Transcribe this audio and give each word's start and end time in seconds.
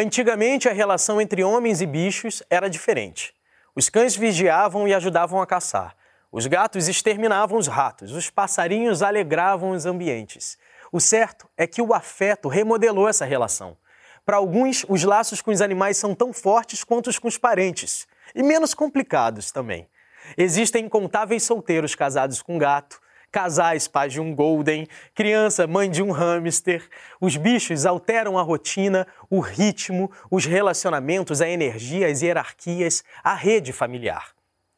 Antigamente, 0.00 0.68
a 0.68 0.72
relação 0.72 1.20
entre 1.20 1.42
homens 1.42 1.80
e 1.80 1.86
bichos 1.86 2.40
era 2.48 2.70
diferente. 2.70 3.34
Os 3.74 3.88
cães 3.88 4.14
vigiavam 4.14 4.86
e 4.86 4.94
ajudavam 4.94 5.42
a 5.42 5.46
caçar. 5.46 5.96
Os 6.30 6.46
gatos 6.46 6.86
exterminavam 6.86 7.58
os 7.58 7.66
ratos, 7.66 8.12
os 8.12 8.30
passarinhos 8.30 9.02
alegravam 9.02 9.70
os 9.70 9.86
ambientes. 9.86 10.56
O 10.92 11.00
certo 11.00 11.48
é 11.56 11.66
que 11.66 11.82
o 11.82 11.92
afeto 11.92 12.46
remodelou 12.46 13.08
essa 13.08 13.24
relação. 13.24 13.76
Para 14.24 14.36
alguns, 14.36 14.86
os 14.88 15.02
laços 15.02 15.42
com 15.42 15.50
os 15.50 15.60
animais 15.60 15.96
são 15.96 16.14
tão 16.14 16.32
fortes 16.32 16.84
quanto 16.84 17.10
os 17.10 17.18
com 17.18 17.26
os 17.26 17.36
parentes, 17.36 18.06
e 18.36 18.40
menos 18.40 18.74
complicados 18.74 19.50
também. 19.50 19.88
Existem 20.36 20.84
incontáveis 20.84 21.42
solteiros 21.42 21.96
casados 21.96 22.40
com 22.40 22.56
gato, 22.56 23.00
casais 23.30 23.86
pais 23.86 24.12
de 24.12 24.20
um 24.20 24.34
golden, 24.34 24.86
criança 25.14 25.66
mãe 25.66 25.90
de 25.90 26.02
um 26.02 26.10
hamster. 26.10 26.88
Os 27.20 27.36
bichos 27.36 27.86
alteram 27.86 28.38
a 28.38 28.42
rotina, 28.42 29.06
o 29.28 29.40
ritmo, 29.40 30.10
os 30.30 30.44
relacionamentos, 30.44 31.40
a 31.40 31.48
energia, 31.48 32.08
as 32.08 32.22
hierarquias, 32.22 33.04
a 33.22 33.34
rede 33.34 33.72
familiar. 33.72 34.28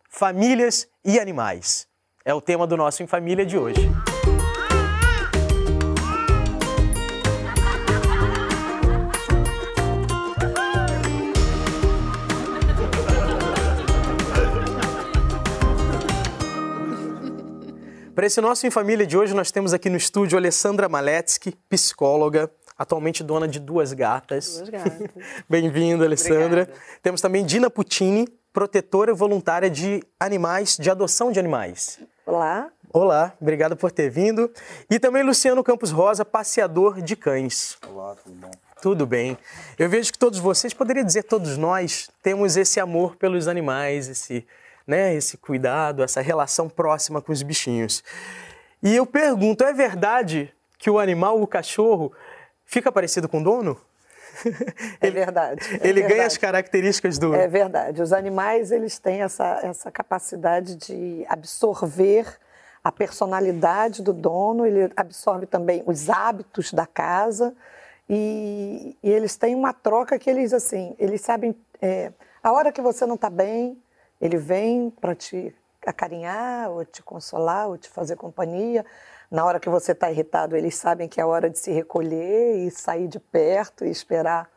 Famílias 0.08 0.88
e 1.05 1.18
animais. 1.18 1.86
É 2.24 2.34
o 2.34 2.41
tema 2.41 2.66
do 2.66 2.77
nosso 2.77 3.02
Em 3.02 3.06
Família 3.06 3.46
de 3.46 3.56
hoje. 3.56 4.09
Para 18.20 18.27
esse 18.27 18.38
nosso 18.38 18.66
Em 18.66 18.70
Família 18.70 19.06
de 19.06 19.16
hoje, 19.16 19.33
nós 19.33 19.51
temos 19.51 19.73
aqui 19.73 19.88
no 19.88 19.97
estúdio 19.97 20.37
Alessandra 20.37 20.91
Maletsky, 20.91 21.56
psicóloga, 21.70 22.51
atualmente 22.77 23.24
dona 23.24 23.48
de 23.48 23.59
duas 23.59 23.95
gatas. 23.95 24.59
Duas 24.59 24.69
gatas. 24.69 25.09
Bem-vinda, 25.48 26.05
Alessandra. 26.05 26.64
Obrigada. 26.64 26.80
Temos 27.02 27.23
também 27.23 27.47
Dina 27.47 27.70
Puccini, 27.70 28.28
protetora 28.52 29.14
voluntária 29.14 29.70
de 29.70 30.03
animais, 30.20 30.77
de 30.77 30.91
adoção 30.91 31.33
de 31.33 31.41
animais. 31.41 31.98
Olá. 32.27 32.70
Olá, 32.92 33.33
obrigado 33.41 33.75
por 33.75 33.91
ter 33.91 34.11
vindo. 34.11 34.53
E 34.91 34.98
também 34.98 35.22
Luciano 35.22 35.64
Campos 35.64 35.91
Rosa, 35.91 36.22
passeador 36.22 37.00
de 37.00 37.16
cães. 37.16 37.78
Olá, 37.89 38.14
tudo 38.22 38.37
bom? 38.37 38.50
Tudo 38.83 39.06
bem. 39.06 39.39
Eu 39.78 39.89
vejo 39.89 40.12
que 40.12 40.19
todos 40.19 40.39
vocês, 40.39 40.75
poderia 40.75 41.03
dizer 41.03 41.22
todos 41.22 41.56
nós, 41.56 42.11
temos 42.22 42.59
esse 42.59 42.78
amor 42.81 43.16
pelos 43.16 43.48
animais, 43.48 44.11
esse 44.11 44.47
né, 44.86 45.14
esse 45.14 45.36
cuidado, 45.36 46.03
essa 46.03 46.20
relação 46.20 46.69
próxima 46.69 47.20
com 47.20 47.33
os 47.33 47.42
bichinhos. 47.42 48.03
E 48.83 48.97
eu 48.97 49.06
pergunto, 49.06 49.64
é 49.64 49.72
verdade 49.72 50.53
que 50.78 50.91
o 50.91 50.98
animal, 50.98 51.41
o 51.41 51.47
cachorro, 51.47 52.12
fica 52.64 52.91
parecido 52.91 53.28
com 53.28 53.41
o 53.41 53.45
dono? 53.45 53.77
É 55.00 55.11
verdade. 55.11 55.61
É 55.81 55.89
ele 55.89 55.95
verdade. 55.95 56.14
ganha 56.14 56.27
as 56.27 56.37
características 56.37 57.19
do. 57.19 57.34
É 57.34 57.48
verdade. 57.48 58.00
Os 58.00 58.12
animais 58.12 58.70
eles 58.70 58.98
têm 58.98 59.22
essa, 59.22 59.61
essa 59.62 59.91
capacidade 59.91 60.77
de 60.77 61.27
absorver 61.28 62.27
a 62.83 62.91
personalidade 62.91 64.03
do 64.03 64.12
dono, 64.12 64.65
ele 64.65 64.91
absorve 64.97 65.47
também 65.47 65.83
os 65.84 66.09
hábitos 66.09 66.72
da 66.72 66.87
casa 66.87 67.55
e, 68.09 68.97
e 69.03 69.11
eles 69.11 69.37
têm 69.37 69.55
uma 69.55 69.72
troca 69.72 70.19
que 70.19 70.31
eles 70.31 70.53
assim, 70.53 70.94
eles 70.98 71.20
sabem 71.20 71.55
é, 71.81 72.11
a 72.42 72.53
hora 72.53 72.72
que 72.72 72.81
você 72.81 73.05
não 73.05 73.17
está 73.17 73.28
bem, 73.28 73.77
ele 74.20 74.36
vem 74.36 74.90
para 74.90 75.14
te 75.14 75.54
acarinhar, 75.86 76.70
ou 76.70 76.84
te 76.84 77.02
consolar, 77.02 77.68
ou 77.68 77.78
te 77.78 77.88
fazer 77.88 78.16
companhia. 78.16 78.84
Na 79.30 79.44
hora 79.44 79.60
que 79.60 79.68
você 79.68 79.92
está 79.92 80.10
irritado, 80.10 80.56
eles 80.56 80.76
sabem 80.76 81.08
que 81.08 81.20
é 81.20 81.24
hora 81.24 81.48
de 81.48 81.58
se 81.58 81.70
recolher 81.70 82.56
e 82.56 82.70
sair 82.70 83.08
de 83.08 83.18
perto 83.18 83.84
e 83.84 83.91
esperar 83.91 84.50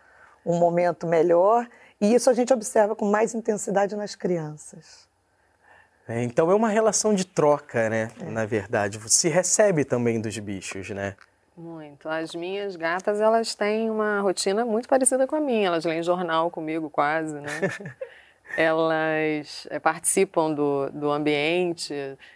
um 0.46 0.58
momento 0.58 1.08
melhor. 1.08 1.68
E 2.02 2.14
isso 2.14 2.30
a 2.30 2.34
gente 2.34 2.52
observa 2.52 2.96
com 2.96 3.06
mais 3.06 3.34
intensidade 3.34 3.96
nas 3.96 4.16
crianças. 4.16 5.08
É, 6.08 6.22
então 6.22 6.52
é 6.52 6.56
uma 6.56 6.68
relação 6.68 7.14
de 7.14 7.26
troca, 7.26 7.90
né? 7.90 8.10
É. 8.20 8.26
Na 8.26 8.46
verdade, 8.46 9.00
se 9.10 9.30
recebe 9.30 9.86
também 9.86 10.20
dos 10.20 10.38
bichos, 10.38 10.90
né? 10.90 11.16
Muito. 11.56 12.10
As 12.10 12.34
minhas 12.36 12.76
gatas, 12.76 13.22
elas 13.22 13.56
têm 13.56 13.90
uma 13.90 14.20
rotina 14.20 14.66
muito 14.66 14.90
parecida 14.90 15.26
com 15.28 15.36
a 15.36 15.40
minha. 15.40 15.68
Elas 15.68 15.86
leem 15.86 16.04
jornal 16.04 16.50
comigo 16.50 16.90
quase, 16.90 17.36
né? 17.36 17.48
elas 18.58 19.68
é, 19.70 19.80
participam 19.80 20.54
do, 20.54 20.90
do 20.92 21.12
ambiente, 21.12 21.94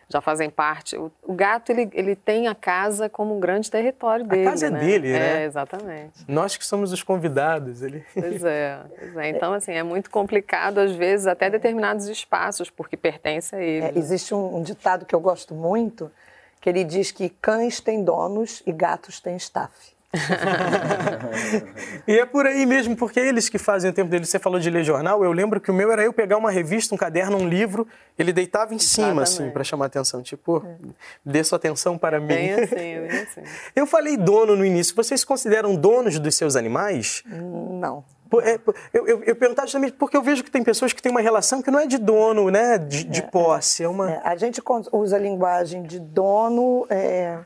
já 0.09 0.19
fazem 0.21 0.49
parte. 0.49 0.95
O, 0.95 1.11
o, 1.23 1.33
gato, 1.33 1.71
ele, 1.71 1.89
ele 1.93 2.15
tem 2.15 2.47
a 2.47 2.55
casa 2.55 3.09
como 3.09 3.35
um 3.35 3.39
grande 3.39 3.69
território 3.69 4.25
dele. 4.25 4.47
A 4.47 4.51
casa 4.51 4.69
né? 4.69 4.79
é 4.79 4.85
dele, 4.85 5.11
né? 5.13 5.43
É, 5.43 5.45
exatamente. 5.45 6.25
Nós 6.27 6.57
que 6.57 6.65
somos 6.65 6.91
os 6.91 7.03
convidados. 7.03 7.81
Ele... 7.81 8.03
Pois 8.13 8.43
é, 8.43 8.79
pois 8.99 9.17
é. 9.17 9.29
Então, 9.29 9.53
assim, 9.53 9.73
é 9.73 9.83
muito 9.83 10.09
complicado, 10.09 10.79
às 10.79 10.91
vezes, 10.91 11.27
até 11.27 11.49
determinados 11.49 12.07
espaços, 12.07 12.69
porque 12.69 12.97
pertence 12.97 13.55
a 13.55 13.61
ele. 13.61 13.85
É, 13.85 13.91
existe 13.95 14.33
um, 14.33 14.57
um 14.57 14.63
ditado 14.63 15.05
que 15.05 15.15
eu 15.15 15.19
gosto 15.19 15.53
muito, 15.53 16.11
que 16.59 16.69
ele 16.69 16.83
diz 16.83 17.11
que 17.11 17.29
cães 17.29 17.79
têm 17.79 18.03
donos 18.03 18.63
e 18.65 18.71
gatos 18.71 19.19
têm 19.19 19.35
staff. 19.37 19.96
e 22.07 22.17
é 22.17 22.25
por 22.25 22.45
aí 22.45 22.65
mesmo, 22.65 22.95
porque 22.95 23.19
é 23.19 23.27
eles 23.27 23.49
que 23.49 23.57
fazem 23.57 23.91
o 23.91 23.93
tempo 23.93 24.09
dele. 24.09 24.25
Você 24.25 24.39
falou 24.39 24.59
de 24.59 24.69
ler 24.69 24.83
jornal, 24.83 25.23
eu 25.23 25.31
lembro 25.31 25.59
que 25.59 25.71
o 25.71 25.73
meu 25.73 25.91
era 25.91 26.03
eu 26.03 26.13
pegar 26.13 26.37
uma 26.37 26.51
revista, 26.51 26.93
um 26.93 26.97
caderno, 26.97 27.37
um 27.37 27.47
livro, 27.47 27.87
ele 28.17 28.33
deitava 28.33 28.73
em 28.73 28.79
cima, 28.79 29.07
Exatamente. 29.07 29.23
assim, 29.23 29.49
para 29.51 29.63
chamar 29.63 29.85
atenção. 29.85 30.21
Tipo, 30.21 30.63
é. 30.65 30.75
dê 31.25 31.43
sua 31.43 31.57
atenção 31.57 31.97
para 31.97 32.19
mim. 32.19 32.27
Bem 32.27 32.53
assim, 32.53 32.75
bem 32.75 33.07
assim. 33.07 33.41
Eu 33.75 33.85
falei 33.85 34.17
dono 34.17 34.55
no 34.55 34.65
início. 34.65 34.95
Vocês 34.95 35.21
se 35.21 35.25
consideram 35.25 35.75
donos 35.75 36.19
dos 36.19 36.35
seus 36.35 36.55
animais? 36.55 37.23
Não. 37.25 38.03
É, 38.43 38.59
eu, 38.93 39.07
eu, 39.07 39.23
eu 39.23 39.35
perguntava 39.37 39.65
justamente 39.67 39.93
porque 39.93 40.17
eu 40.17 40.21
vejo 40.21 40.43
que 40.43 40.51
tem 40.51 40.61
pessoas 40.61 40.91
que 40.91 41.01
têm 41.01 41.09
uma 41.09 41.21
relação 41.21 41.61
que 41.61 41.71
não 41.71 41.79
é 41.79 41.87
de 41.87 41.97
dono, 41.97 42.51
né? 42.51 42.77
De, 42.77 43.05
de 43.05 43.21
é, 43.21 43.23
posse. 43.23 43.83
É 43.83 43.87
uma... 43.87 44.11
É, 44.11 44.21
a 44.21 44.35
gente 44.35 44.61
usa 44.91 45.15
a 45.15 45.19
linguagem 45.19 45.83
de 45.83 45.97
dono. 45.97 46.85
É 46.89 47.37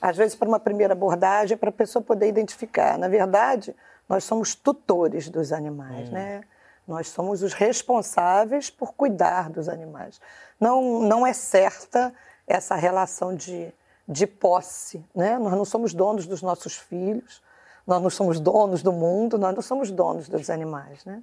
às 0.00 0.16
vezes 0.16 0.34
para 0.34 0.48
uma 0.48 0.60
primeira 0.60 0.92
abordagem, 0.92 1.56
para 1.56 1.70
a 1.70 1.72
pessoa 1.72 2.02
poder 2.02 2.28
identificar. 2.28 2.98
Na 2.98 3.08
verdade, 3.08 3.74
nós 4.08 4.24
somos 4.24 4.54
tutores 4.54 5.28
dos 5.28 5.52
animais, 5.52 6.08
hum. 6.08 6.12
né? 6.12 6.42
Nós 6.86 7.08
somos 7.08 7.42
os 7.42 7.52
responsáveis 7.52 8.70
por 8.70 8.94
cuidar 8.94 9.50
dos 9.50 9.68
animais. 9.68 10.18
Não, 10.58 11.02
não 11.02 11.26
é 11.26 11.34
certa 11.34 12.14
essa 12.46 12.74
relação 12.74 13.34
de, 13.34 13.70
de 14.08 14.26
posse, 14.26 15.04
né? 15.14 15.38
Nós 15.38 15.52
não 15.52 15.66
somos 15.66 15.92
donos 15.92 16.26
dos 16.26 16.40
nossos 16.40 16.76
filhos, 16.76 17.42
nós 17.86 18.02
não 18.02 18.08
somos 18.08 18.40
donos 18.40 18.82
do 18.82 18.92
mundo, 18.92 19.38
nós 19.38 19.54
não 19.54 19.62
somos 19.62 19.90
donos 19.90 20.28
dos 20.28 20.48
animais, 20.48 21.04
né? 21.04 21.22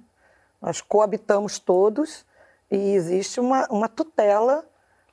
Nós 0.62 0.80
coabitamos 0.80 1.58
todos 1.58 2.24
e 2.70 2.94
existe 2.94 3.40
uma, 3.40 3.66
uma 3.68 3.88
tutela 3.88 4.64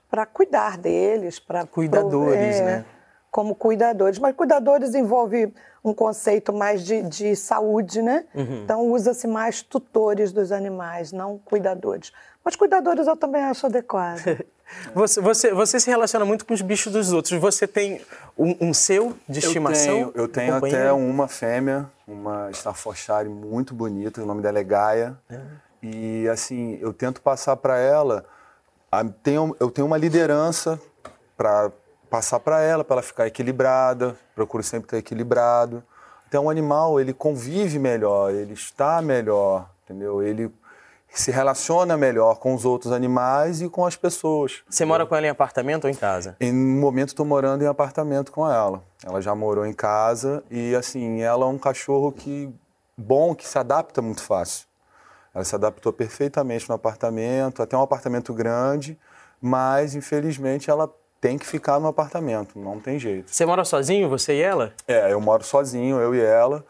para 0.10 0.26
cuidar 0.28 0.78
deles, 0.78 1.40
para 1.40 1.66
cuidadores, 1.66 2.58
é, 2.58 2.64
né? 2.64 2.86
Como 3.34 3.56
cuidadores. 3.56 4.20
Mas 4.20 4.36
cuidadores 4.36 4.94
envolve 4.94 5.52
um 5.84 5.92
conceito 5.92 6.54
mais 6.54 6.84
de, 6.84 7.02
de 7.02 7.36
saúde, 7.36 8.00
né? 8.00 8.26
Uhum. 8.34 8.64
Então 8.64 8.92
usa-se 8.92 9.26
mais 9.28 9.64
tutores 9.64 10.32
dos 10.32 10.52
animais, 10.52 11.12
não 11.12 11.40
cuidadores. 11.40 12.14
Mas 12.46 12.56
cuidadores 12.56 13.08
eu 13.08 13.18
também 13.18 13.44
acho 13.44 13.66
adequado. 13.66 14.22
você, 14.94 15.20
você, 15.20 15.52
você 15.52 15.80
se 15.80 15.90
relaciona 15.90 16.24
muito 16.24 16.46
com 16.46 16.54
os 16.54 16.62
bichos 16.62 16.94
dos 16.94 17.12
outros. 17.12 17.40
Você 17.42 17.68
tem 17.68 18.02
um, 18.38 18.70
um 18.70 18.74
seu 18.74 19.18
de 19.28 19.40
estimação? 19.40 20.12
Eu 20.14 20.28
tenho, 20.28 20.54
eu 20.54 20.62
tenho 20.62 20.78
até 20.78 20.94
uma 20.94 21.28
fêmea, 21.28 21.90
uma 22.08 22.52
Staffordshire 22.52 23.28
muito 23.28 23.74
bonita, 23.74 24.22
o 24.22 24.28
nome 24.28 24.44
dela 24.44 24.60
é 24.60 24.64
Gaia. 24.64 25.18
É. 25.28 25.40
E 25.82 26.30
assim, 26.30 26.78
eu 26.80 26.94
tento 26.94 27.20
passar 27.20 27.58
para 27.58 27.80
ela, 27.80 28.24
tenho, 29.24 29.56
eu 29.60 29.72
tenho 29.72 29.88
uma 29.88 29.98
liderança 29.98 30.80
para 31.36 31.72
passar 32.14 32.40
para 32.40 32.62
ela, 32.62 32.84
para 32.84 32.98
ela 32.98 33.02
ficar 33.02 33.26
equilibrada, 33.26 34.16
procuro 34.36 34.62
sempre 34.62 34.86
estar 34.86 34.98
equilibrado. 35.00 35.84
Então, 36.28 36.46
o 36.46 36.50
animal, 36.52 37.00
ele 37.00 37.12
convive 37.12 37.80
melhor, 37.80 38.32
ele 38.32 38.54
está 38.54 39.02
melhor, 39.02 39.68
entendeu? 39.84 40.22
Ele 40.22 40.54
se 41.12 41.32
relaciona 41.32 41.98
melhor 41.98 42.36
com 42.36 42.54
os 42.54 42.66
outros 42.66 42.94
animais 42.94 43.64
e 43.64 43.68
com 43.68 43.84
as 43.84 43.96
pessoas. 43.96 44.62
Você 44.70 44.86
mora 44.86 45.08
com 45.08 45.16
ela 45.16 45.26
em 45.26 45.30
apartamento 45.30 45.86
ou 45.86 45.90
em 45.90 45.96
casa? 45.96 46.36
Em 46.40 46.54
um 46.54 46.80
momento 46.80 47.10
estou 47.10 47.26
morando 47.26 47.64
em 47.64 47.68
apartamento 47.68 48.32
com 48.32 48.48
ela. 48.48 48.84
Ela 49.04 49.20
já 49.20 49.34
morou 49.34 49.66
em 49.66 49.74
casa 49.74 50.44
e 50.52 50.76
assim, 50.76 51.24
ela 51.24 51.46
é 51.46 51.48
um 51.48 51.58
cachorro 51.58 52.12
que 52.12 52.54
bom, 52.96 53.34
que 53.34 53.48
se 53.48 53.58
adapta 53.58 54.04
muito 54.04 54.22
fácil. 54.22 54.68
Ela 55.34 55.44
se 55.44 55.56
adaptou 55.56 55.92
perfeitamente 55.92 56.70
no 56.70 56.76
apartamento, 56.76 57.64
até 57.64 57.76
um 57.76 57.82
apartamento 57.82 58.36
grande, 58.36 59.00
mas 59.42 59.96
infelizmente 59.96 60.70
ela 60.70 60.88
tem 61.24 61.38
que 61.38 61.48
ficar 61.48 61.80
no 61.80 61.88
apartamento, 61.88 62.60
não 62.60 62.82
tem 62.82 63.00
jeito. 63.00 63.32
Você 63.34 63.46
mora 63.46 63.64
sozinho, 63.64 64.10
você 64.10 64.34
e 64.34 64.42
ela? 64.42 64.74
É, 64.86 65.14
eu 65.14 65.22
moro 65.22 65.42
sozinho, 65.42 65.98
eu 66.02 66.14
e 66.14 66.20
ela. 66.20 66.66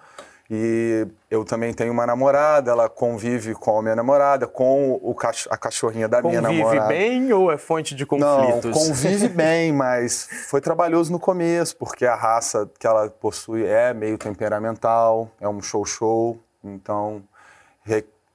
E 0.48 1.08
eu 1.32 1.44
também 1.44 1.74
tenho 1.74 1.92
uma 1.92 2.06
namorada, 2.06 2.70
ela 2.70 2.88
convive 2.88 3.56
com 3.56 3.80
a 3.80 3.82
minha 3.82 3.96
namorada, 3.96 4.46
com 4.46 5.00
o 5.02 5.16
cach 5.16 5.48
a 5.50 5.58
cachorrinha 5.58 6.08
da 6.08 6.22
convive 6.22 6.40
minha 6.40 6.52
namorada. 6.52 6.82
Convive 6.82 7.00
bem 7.00 7.34
ou 7.34 7.52
é 7.52 7.58
fonte 7.58 7.96
de 7.96 8.06
conflitos? 8.06 8.66
Não, 8.66 8.72
convive 8.72 9.28
bem, 9.34 9.74
mas 9.74 10.30
foi 10.48 10.62
trabalhoso 10.62 11.12
no 11.12 11.20
começo, 11.20 11.76
porque 11.76 12.06
a 12.06 12.14
raça 12.14 12.70
que 12.78 12.86
ela 12.86 13.10
possui 13.10 13.66
é 13.66 13.92
meio 13.92 14.20
temperamental, 14.20 15.32
é 15.42 15.50
um 15.50 15.64
show-show, 15.64 16.38
Então, 16.64 17.24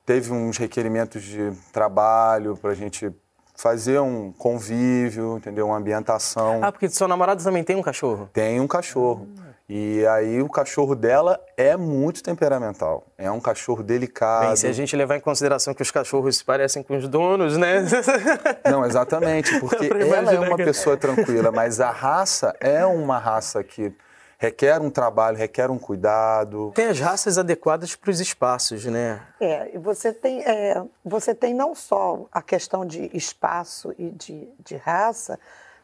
teve 0.04 0.32
uns 0.32 0.56
requerimentos 0.56 1.22
de 1.22 1.52
trabalho 1.72 2.56
para 2.56 2.72
a 2.72 2.74
gente 2.74 3.14
fazer 3.58 3.98
um 3.98 4.30
convívio, 4.30 5.36
entendeu? 5.36 5.66
Uma 5.66 5.78
ambientação. 5.78 6.60
Ah, 6.62 6.70
porque 6.70 6.88
seu 6.88 7.08
namorado 7.08 7.42
também 7.42 7.64
tem 7.64 7.74
um 7.74 7.82
cachorro? 7.82 8.30
Tem 8.32 8.60
um 8.60 8.68
cachorro. 8.68 9.26
E 9.68 10.06
aí 10.06 10.40
o 10.40 10.48
cachorro 10.48 10.94
dela 10.94 11.38
é 11.56 11.76
muito 11.76 12.22
temperamental. 12.22 13.04
É 13.18 13.28
um 13.30 13.40
cachorro 13.40 13.82
delicado. 13.82 14.46
Bem, 14.46 14.56
se 14.56 14.66
a 14.68 14.72
gente 14.72 14.94
levar 14.94 15.16
em 15.16 15.20
consideração 15.20 15.74
que 15.74 15.82
os 15.82 15.90
cachorros 15.90 16.36
se 16.36 16.44
parecem 16.44 16.84
com 16.84 16.96
os 16.96 17.08
donos, 17.08 17.56
né? 17.56 17.84
Não, 18.64 18.86
exatamente, 18.86 19.58
porque 19.60 19.90
ela 19.92 20.32
é 20.32 20.38
uma 20.38 20.56
pessoa 20.56 20.96
tranquila, 20.96 21.50
mas 21.50 21.80
a 21.80 21.90
raça 21.90 22.54
é 22.60 22.86
uma 22.86 23.18
raça 23.18 23.62
que 23.64 23.92
requer 24.38 24.80
um 24.80 24.88
trabalho, 24.88 25.36
requer 25.36 25.68
um 25.70 25.78
cuidado. 25.78 26.72
Tem 26.74 26.86
as 26.86 27.00
raças 27.00 27.36
adequadas 27.36 27.96
para 27.96 28.10
os 28.10 28.20
espaços, 28.20 28.84
né? 28.84 29.20
É, 29.40 29.74
e 29.74 29.78
você 29.78 30.12
tem, 30.12 30.42
é, 30.42 30.82
você 31.04 31.34
tem 31.34 31.52
não 31.52 31.74
só 31.74 32.26
a 32.32 32.40
questão 32.40 32.86
de 32.86 33.10
espaço 33.12 33.92
e 33.98 34.10
de, 34.10 34.48
de 34.64 34.76
raça, 34.76 35.38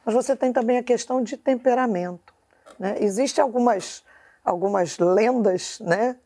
mas 0.04 0.14
você 0.14 0.36
tem 0.36 0.52
também 0.52 0.78
a 0.78 0.82
questão 0.82 1.20
de 1.20 1.36
temperamento. 1.36 2.32
Né? 2.78 2.96
Existem 3.00 3.42
algumas, 3.42 4.04
algumas 4.44 4.98
lendas 4.98 5.80
né, 5.80 6.16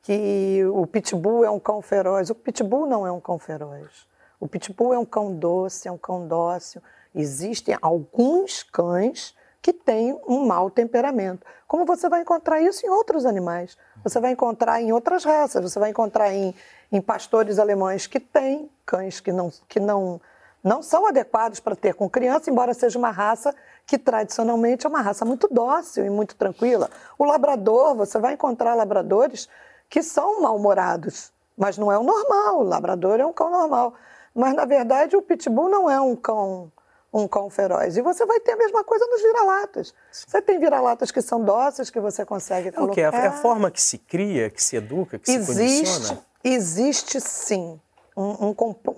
que 0.00 0.64
o 0.72 0.86
pitbull 0.86 1.44
é 1.44 1.50
um 1.50 1.58
cão 1.58 1.82
feroz. 1.82 2.30
O 2.30 2.34
pitbull 2.36 2.86
não 2.86 3.04
é 3.04 3.10
um 3.10 3.20
cão 3.20 3.38
feroz. 3.38 4.06
O 4.38 4.46
pitbull 4.46 4.94
é 4.94 4.98
um 4.98 5.04
cão 5.04 5.34
doce, 5.34 5.88
é 5.88 5.92
um 5.92 5.98
cão 5.98 6.28
dócil. 6.28 6.80
Existem 7.12 7.76
alguns 7.80 8.62
cães 8.62 9.34
que 9.64 9.72
têm 9.72 10.20
um 10.28 10.44
mau 10.44 10.68
temperamento. 10.68 11.46
Como 11.66 11.86
você 11.86 12.06
vai 12.06 12.20
encontrar 12.20 12.60
isso 12.60 12.84
em 12.84 12.90
outros 12.90 13.24
animais. 13.24 13.78
Você 14.02 14.20
vai 14.20 14.32
encontrar 14.32 14.82
em 14.82 14.92
outras 14.92 15.24
raças, 15.24 15.62
você 15.62 15.78
vai 15.78 15.88
encontrar 15.88 16.30
em, 16.34 16.54
em 16.92 17.00
pastores 17.00 17.58
alemães 17.58 18.06
que 18.06 18.20
têm 18.20 18.70
cães 18.84 19.20
que 19.20 19.32
não, 19.32 19.50
que 19.66 19.80
não, 19.80 20.20
não 20.62 20.82
são 20.82 21.06
adequados 21.06 21.60
para 21.60 21.74
ter 21.74 21.94
com 21.94 22.10
criança, 22.10 22.50
embora 22.50 22.74
seja 22.74 22.98
uma 22.98 23.10
raça 23.10 23.54
que 23.86 23.96
tradicionalmente 23.96 24.84
é 24.84 24.88
uma 24.88 25.00
raça 25.00 25.24
muito 25.24 25.48
dócil 25.50 26.04
e 26.04 26.10
muito 26.10 26.36
tranquila. 26.36 26.90
O 27.18 27.24
labrador, 27.24 27.94
você 27.94 28.18
vai 28.18 28.34
encontrar 28.34 28.74
labradores 28.74 29.48
que 29.88 30.02
são 30.02 30.42
mal-humorados, 30.42 31.32
mas 31.56 31.78
não 31.78 31.90
é 31.90 31.96
o 31.96 32.02
normal. 32.02 32.58
O 32.58 32.64
labrador 32.64 33.18
é 33.18 33.24
um 33.24 33.32
cão 33.32 33.50
normal. 33.50 33.94
Mas, 34.34 34.52
na 34.52 34.66
verdade, 34.66 35.16
o 35.16 35.22
pitbull 35.22 35.70
não 35.70 35.88
é 35.88 35.98
um 35.98 36.14
cão 36.14 36.70
um 37.14 37.28
cão 37.28 37.48
feroz. 37.48 37.96
E 37.96 38.02
você 38.02 38.26
vai 38.26 38.40
ter 38.40 38.52
a 38.52 38.56
mesma 38.56 38.82
coisa 38.82 39.06
nos 39.06 39.22
vira-latas. 39.22 39.94
Você 40.10 40.42
tem 40.42 40.58
vira-latas 40.58 41.12
que 41.12 41.22
são 41.22 41.44
dóceis, 41.44 41.88
que 41.88 42.00
você 42.00 42.24
consegue 42.26 42.72
colocar. 42.72 42.90
O 42.90 42.94
que? 42.94 43.00
É 43.00 43.06
a 43.06 43.32
forma 43.32 43.70
que 43.70 43.80
se 43.80 43.98
cria, 43.98 44.50
que 44.50 44.60
se 44.60 44.74
educa, 44.76 45.16
que 45.16 45.30
existe, 45.30 45.54
se 45.54 45.92
condiciona? 45.92 46.24
Existe, 46.42 47.20
sim, 47.20 47.80
um, 48.16 48.48
um, 48.48 48.54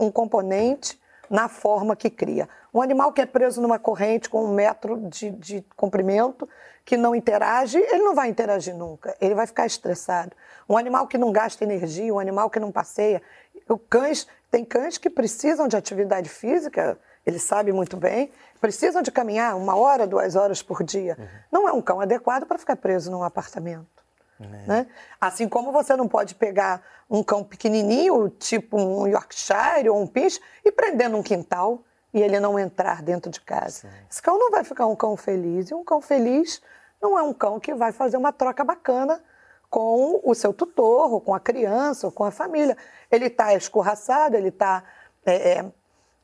um 0.07 0.11
componente 0.11 0.99
na 1.29 1.47
forma 1.49 1.95
que 1.95 2.09
cria. 2.09 2.49
Um 2.73 2.81
animal 2.81 3.13
que 3.13 3.21
é 3.21 3.27
preso 3.27 3.61
numa 3.61 3.79
corrente 3.79 4.31
com 4.31 4.45
um 4.45 4.55
metro 4.55 4.97
de, 5.09 5.31
de 5.31 5.65
comprimento, 5.77 6.49
que 6.85 6.97
não 6.97 7.15
interage, 7.15 7.79
ele 7.79 8.03
não 8.03 8.15
vai 8.15 8.29
interagir 8.29 8.75
nunca, 8.75 9.15
ele 9.21 9.35
vai 9.35 9.47
ficar 9.47 9.67
estressado. 9.67 10.33
Um 10.69 10.77
animal 10.77 11.07
que 11.07 11.19
não 11.19 11.33
gasta 11.33 11.65
energia, 11.65 12.15
um 12.15 12.19
animal 12.19 12.49
que 12.49 12.61
não 12.61 12.73
passeia. 12.73 13.21
O 13.69 13.77
cães, 13.77 14.27
tem 14.51 14.65
cães 14.65 14.97
que 14.97 15.11
precisam 15.11 15.69
de 15.69 15.77
atividade 15.77 16.29
física, 16.29 16.99
ele 17.27 17.39
sabe 17.39 17.73
muito 17.73 17.97
bem, 17.97 18.31
precisam 18.61 19.03
de 19.03 19.11
caminhar 19.11 19.57
uma 19.57 19.77
hora, 19.77 20.07
duas 20.07 20.37
horas 20.37 20.63
por 20.63 20.85
dia. 20.85 21.17
Uhum. 21.19 21.27
Não 21.51 21.69
é 21.69 21.73
um 21.73 21.83
cão 21.83 22.01
adequado 22.01 22.47
para 22.47 22.57
ficar 22.57 22.77
preso 22.77 23.11
num 23.11 23.25
apartamento. 23.25 24.05
É. 24.41 24.67
Né? 24.67 24.87
Assim 25.21 25.49
como 25.49 25.73
você 25.73 25.97
não 25.97 26.07
pode 26.07 26.35
pegar 26.35 26.83
um 27.11 27.23
cão 27.23 27.43
pequenininho, 27.43 28.29
tipo 28.31 28.79
um 28.79 29.07
Yorkshire 29.07 29.89
ou 29.89 30.01
um 30.01 30.07
Pinch, 30.07 30.41
e 30.65 30.71
prender 30.71 31.09
num 31.09 31.23
quintal 31.23 31.83
e 32.15 32.23
ele 32.23 32.39
não 32.39 32.59
entrar 32.59 33.03
dentro 33.03 33.31
de 33.31 33.41
casa. 33.41 33.83
Sim. 33.83 33.89
Esse 34.11 34.23
cão 34.23 34.39
não 34.39 34.51
vai 34.51 34.65
ficar 34.65 34.87
um 34.87 34.97
cão 34.97 35.17
feliz. 35.17 35.71
E 35.71 35.75
um 35.75 35.85
cão 35.85 36.01
feliz 36.01 36.63
não 37.01 37.19
é 37.19 37.23
um 37.23 37.33
cão 37.33 37.59
que 37.59 37.75
vai 37.75 37.93
fazer 37.93 38.17
uma 38.17 38.33
troca 38.33 38.65
bacana 38.65 39.23
com 39.69 40.21
o 40.23 40.35
seu 40.35 40.55
tutor, 40.55 41.13
ou 41.13 41.21
com 41.21 41.35
a 41.35 41.41
criança, 41.41 42.07
ou 42.07 42.13
com 42.13 42.25
a 42.25 42.31
família. 42.31 42.77
Ele 43.11 43.27
está 43.27 43.53
escorraçado, 43.55 44.37
ele 44.37 44.49
está 44.49 44.85
é, 45.25 45.59
é, 45.59 45.73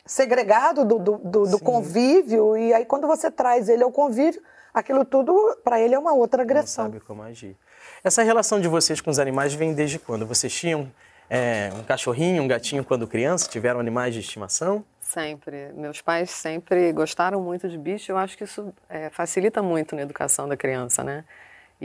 segregado 0.05 0.85
do, 0.85 0.99
do, 0.99 1.19
do, 1.19 1.47
do 1.47 1.59
convívio, 1.59 2.57
e 2.57 2.73
aí 2.73 2.85
quando 2.85 3.07
você 3.07 3.31
traz 3.31 3.69
ele 3.69 3.83
ao 3.83 3.91
convívio, 3.91 4.43
aquilo 4.75 5.05
tudo 5.05 5.59
para 5.63 5.81
ele 5.81 5.95
é 5.95 5.99
uma 5.99 6.13
outra 6.13 6.43
agressão. 6.43 6.85
Não 6.85 6.93
sabe 6.93 7.05
como 7.05 7.23
agir. 7.23 7.57
Essa 8.03 8.23
relação 8.23 8.61
de 8.61 8.69
vocês 8.69 9.01
com 9.01 9.11
os 9.11 9.19
animais 9.19 9.55
vem 9.55 9.75
desde 9.75 9.99
quando? 9.99 10.27
Vocês 10.27 10.53
tinham 10.53 10.91
é, 11.31 11.71
um 11.79 11.83
cachorrinho, 11.85 12.43
um 12.43 12.49
gatinho 12.49 12.85
quando 12.85 13.07
criança? 13.07 13.49
Tiveram 13.49 13.81
animais 13.81 14.15
de 14.15 14.21
estimação? 14.21 14.85
Sempre. 15.01 15.71
Meus 15.75 16.01
pais 16.01 16.31
sempre 16.31 16.93
gostaram 16.93 17.41
muito 17.41 17.69
de 17.69 17.79
bicho. 17.79 18.11
Eu 18.11 18.19
acho 18.19 18.37
que 18.37 18.45
isso 18.45 18.73
é, 18.89 19.09
facilita 19.11 19.63
muito 19.63 19.95
na 19.95 20.03
educação 20.03 20.49
da 20.49 20.57
criança, 20.57 21.05
né? 21.05 21.25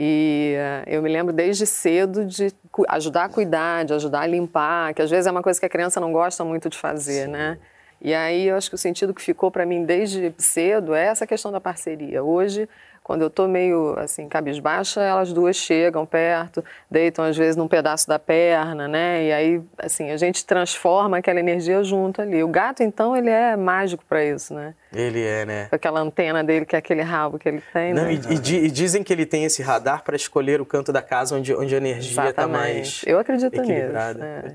E 0.00 0.54
uh, 0.56 0.88
eu 0.88 1.02
me 1.02 1.08
lembro 1.08 1.32
desde 1.32 1.66
cedo 1.66 2.24
de 2.24 2.52
ajudar 2.88 3.24
a 3.24 3.28
cuidar, 3.28 3.84
de 3.84 3.92
ajudar 3.94 4.20
a 4.20 4.26
limpar, 4.26 4.94
que 4.94 5.02
às 5.02 5.10
vezes 5.10 5.26
é 5.26 5.30
uma 5.30 5.42
coisa 5.42 5.58
que 5.58 5.66
a 5.66 5.68
criança 5.68 5.98
não 5.98 6.12
gosta 6.12 6.44
muito 6.44 6.70
de 6.70 6.78
fazer, 6.78 7.24
Sim. 7.26 7.32
né? 7.32 7.58
E 8.00 8.14
aí 8.14 8.46
eu 8.46 8.56
acho 8.56 8.68
que 8.68 8.74
o 8.74 8.78
sentido 8.78 9.12
que 9.12 9.22
ficou 9.22 9.50
para 9.50 9.66
mim 9.66 9.84
desde 9.84 10.34
cedo 10.38 10.94
é 10.94 11.06
essa 11.06 11.26
questão 11.26 11.50
da 11.50 11.60
parceria. 11.60 12.22
Hoje 12.22 12.68
quando 13.08 13.22
eu 13.22 13.28
estou 13.28 13.48
meio 13.48 13.98
assim, 13.98 14.28
cabisbaixa, 14.28 15.00
elas 15.00 15.32
duas 15.32 15.56
chegam 15.56 16.04
perto, 16.04 16.62
deitam 16.90 17.24
às 17.24 17.34
vezes 17.34 17.56
num 17.56 17.66
pedaço 17.66 18.06
da 18.06 18.18
perna, 18.18 18.86
né? 18.86 19.24
E 19.24 19.32
aí, 19.32 19.62
assim, 19.78 20.10
a 20.10 20.18
gente 20.18 20.44
transforma 20.44 21.16
aquela 21.16 21.40
energia 21.40 21.82
junto 21.82 22.20
ali. 22.20 22.44
O 22.44 22.48
gato, 22.48 22.82
então, 22.82 23.16
ele 23.16 23.30
é 23.30 23.56
mágico 23.56 24.04
para 24.06 24.22
isso, 24.22 24.52
né? 24.52 24.74
Ele 24.92 25.24
é, 25.24 25.46
né? 25.46 25.68
Aquela 25.72 26.00
antena 26.00 26.44
dele, 26.44 26.66
que 26.66 26.76
é 26.76 26.78
aquele 26.78 27.00
rabo 27.00 27.38
que 27.38 27.48
ele 27.48 27.62
tem, 27.72 27.94
Não, 27.94 28.04
né? 28.04 28.12
E, 28.12 28.34
e, 28.34 28.66
e, 28.66 28.70
dizem 28.70 29.02
que 29.02 29.10
ele 29.10 29.24
tem 29.24 29.44
esse 29.44 29.62
radar 29.62 30.04
para 30.04 30.14
escolher 30.14 30.60
o 30.60 30.66
canto 30.66 30.92
da 30.92 31.00
casa 31.00 31.34
onde, 31.34 31.54
onde 31.54 31.74
a 31.74 31.78
energia 31.78 32.28
está 32.28 32.46
mais 32.46 33.00
Eu 33.06 33.18
acredito 33.18 33.58
nisso. 33.58 33.72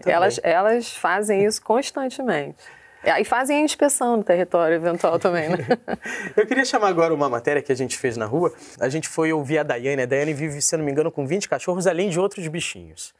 É. 0.06 0.12
Elas, 0.12 0.40
elas 0.44 0.96
fazem 0.96 1.44
isso 1.44 1.60
constantemente. 1.60 2.64
E 3.04 3.26
fazem 3.26 3.58
a 3.58 3.62
inspeção 3.62 4.18
no 4.18 4.24
território 4.24 4.76
eventual 4.76 5.20
também, 5.20 5.50
né? 5.50 5.58
Eu 6.38 6.48
queria 6.48 6.64
chamar 6.64 6.88
agora 6.88 7.14
uma 7.14 7.28
matéria 7.28 7.62
que 7.62 7.72
a 7.72 7.76
gente 7.76 7.98
fez 7.98 8.16
na 8.16 8.26
rua. 8.26 8.54
A 8.80 8.88
gente 8.88 9.10
foi 9.10 9.34
ouvir 9.34 9.58
a 9.58 9.64
Daiane. 9.64 10.04
A 10.04 10.06
Daiane 10.06 10.34
vive, 10.34 10.62
se 10.62 10.78
não 10.78 10.86
me 10.86 10.92
engano, 10.92 11.12
com 11.12 11.28
20 11.28 11.50
cachorros, 11.50 11.86
além 11.86 12.10
de 12.10 12.18
outros 12.18 12.48
bichinhos. 12.48 13.14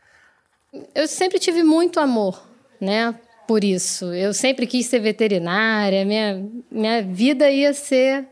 Eu 0.96 1.06
sempre 1.06 1.38
tive 1.38 1.64
muito 1.64 2.00
amor, 2.00 2.42
né? 2.80 3.14
Por 3.46 3.62
isso. 3.62 4.14
Eu 4.14 4.34
sempre 4.34 4.66
quis 4.66 4.86
ser 4.86 5.00
veterinária. 5.00 6.06
Minha, 6.06 6.50
minha 6.72 7.04
vida 7.04 7.52
ia 7.52 7.74
ser 7.74 8.26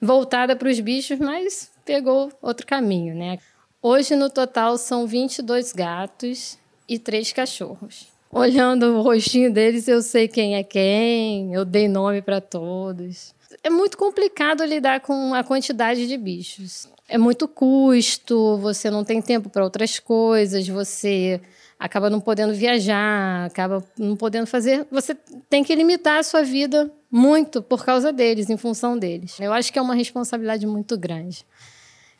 voltada 0.00 0.56
para 0.56 0.68
os 0.68 0.80
bichos, 0.80 1.18
mas 1.20 1.70
pegou 1.84 2.32
outro 2.42 2.66
caminho, 2.66 3.14
né? 3.14 3.38
Hoje, 3.80 4.16
no 4.16 4.28
total, 4.28 4.76
são 4.76 5.06
22 5.06 5.72
gatos 5.72 6.58
e 6.88 6.98
três 6.98 7.32
cachorros 7.32 8.17
olhando 8.30 8.98
o 8.98 9.02
rostinho 9.02 9.52
deles, 9.52 9.88
eu 9.88 10.02
sei 10.02 10.28
quem 10.28 10.56
é 10.56 10.62
quem, 10.62 11.54
eu 11.54 11.64
dei 11.64 11.88
nome 11.88 12.22
para 12.22 12.40
todos. 12.40 13.34
É 13.62 13.70
muito 13.70 13.96
complicado 13.96 14.64
lidar 14.64 15.00
com 15.00 15.34
a 15.34 15.42
quantidade 15.42 16.06
de 16.06 16.16
bichos. 16.16 16.88
É 17.08 17.16
muito 17.16 17.48
custo, 17.48 18.58
você 18.58 18.90
não 18.90 19.02
tem 19.02 19.22
tempo 19.22 19.48
para 19.48 19.64
outras 19.64 19.98
coisas, 19.98 20.68
você 20.68 21.40
acaba 21.78 22.10
não 22.10 22.20
podendo 22.20 22.52
viajar, 22.52 23.46
acaba 23.46 23.82
não 23.98 24.14
podendo 24.14 24.46
fazer. 24.46 24.86
Você 24.90 25.14
tem 25.48 25.64
que 25.64 25.74
limitar 25.74 26.18
a 26.18 26.22
sua 26.22 26.42
vida 26.42 26.90
muito 27.10 27.62
por 27.62 27.84
causa 27.84 28.12
deles, 28.12 28.50
em 28.50 28.56
função 28.56 28.98
deles. 28.98 29.40
Eu 29.40 29.52
acho 29.52 29.72
que 29.72 29.78
é 29.78 29.82
uma 29.82 29.94
responsabilidade 29.94 30.66
muito 30.66 30.98
grande. 30.98 31.46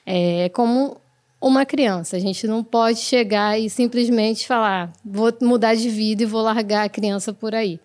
É 0.07 0.49
como 0.50 0.99
uma 1.40 1.64
criança. 1.64 2.16
A 2.16 2.21
gente 2.21 2.47
não 2.47 2.62
pode 2.64 2.99
chegar 2.99 3.59
e 3.59 3.71
simplesmente 3.71 4.47
falar, 4.47 4.92
vou 5.04 5.33
mudar 5.40 5.75
de 5.75 5.88
vida 5.88 6.23
e 6.23 6.26
vou 6.26 6.42
largar 6.42 6.85
a 6.85 6.88
criança 6.88 7.33
por 7.33 7.54
aí. 7.54 7.80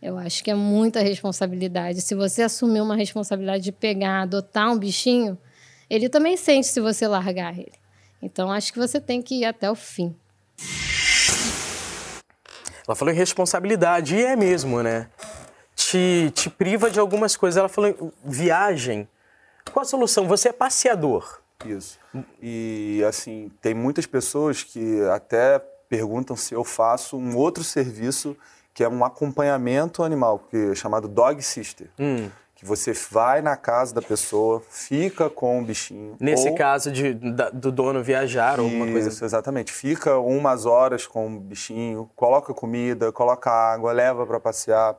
Eu 0.00 0.18
acho 0.18 0.44
que 0.44 0.50
é 0.50 0.54
muita 0.54 1.00
responsabilidade. 1.00 2.00
Se 2.00 2.14
você 2.14 2.42
assumir 2.42 2.80
uma 2.80 2.96
responsabilidade 2.96 3.64
de 3.64 3.72
pegar, 3.72 4.22
adotar 4.22 4.70
um 4.70 4.78
bichinho, 4.78 5.38
ele 5.88 6.08
também 6.08 6.36
sente 6.36 6.66
se 6.66 6.80
você 6.80 7.06
largar 7.06 7.58
ele. 7.58 7.72
Então 8.20 8.50
acho 8.50 8.72
que 8.72 8.78
você 8.78 9.00
tem 9.00 9.22
que 9.22 9.40
ir 9.40 9.44
até 9.44 9.70
o 9.70 9.74
fim. 9.74 10.14
Ela 12.86 12.94
falou 12.94 13.12
em 13.12 13.16
responsabilidade, 13.16 14.14
e 14.14 14.22
é 14.22 14.36
mesmo, 14.36 14.80
né? 14.80 15.08
Te, 15.74 16.30
te 16.32 16.48
priva 16.48 16.88
de 16.88 17.00
algumas 17.00 17.36
coisas. 17.36 17.58
Ela 17.58 17.68
falou 17.68 18.12
viagem. 18.24 19.08
Qual 19.72 19.82
a 19.82 19.84
solução? 19.84 20.28
Você 20.28 20.50
é 20.50 20.52
passeador. 20.52 21.40
Isso. 21.64 21.98
E, 22.40 23.02
assim, 23.08 23.50
tem 23.60 23.74
muitas 23.74 24.06
pessoas 24.06 24.62
que 24.62 25.02
até 25.10 25.58
perguntam 25.88 26.36
se 26.36 26.54
eu 26.54 26.64
faço 26.64 27.16
um 27.16 27.36
outro 27.36 27.64
serviço 27.64 28.36
que 28.74 28.84
é 28.84 28.88
um 28.88 29.02
acompanhamento 29.04 30.02
animal, 30.02 30.38
que 30.50 30.72
é 30.72 30.74
chamado 30.74 31.08
Dog 31.08 31.40
Sister. 31.42 31.88
Hum. 31.98 32.28
que 32.54 32.64
você 32.64 32.92
vai 33.10 33.42
na 33.42 33.54
casa 33.54 33.94
da 33.94 34.00
pessoa, 34.02 34.62
fica 34.70 35.28
com 35.28 35.60
o 35.60 35.62
bichinho. 35.62 36.16
Nesse 36.18 36.48
ou... 36.48 36.54
caso 36.54 36.90
de, 36.90 37.12
da, 37.12 37.50
do 37.50 37.70
dono 37.70 38.02
viajar 38.02 38.58
ou 38.58 38.66
alguma 38.66 38.86
coisa. 38.86 39.24
Exatamente. 39.24 39.72
Fica 39.72 40.18
umas 40.18 40.64
horas 40.64 41.06
com 41.06 41.26
o 41.26 41.40
bichinho, 41.40 42.10
coloca 42.16 42.54
comida, 42.54 43.12
coloca 43.12 43.50
água, 43.50 43.92
leva 43.92 44.26
para 44.26 44.40
passear. 44.40 44.96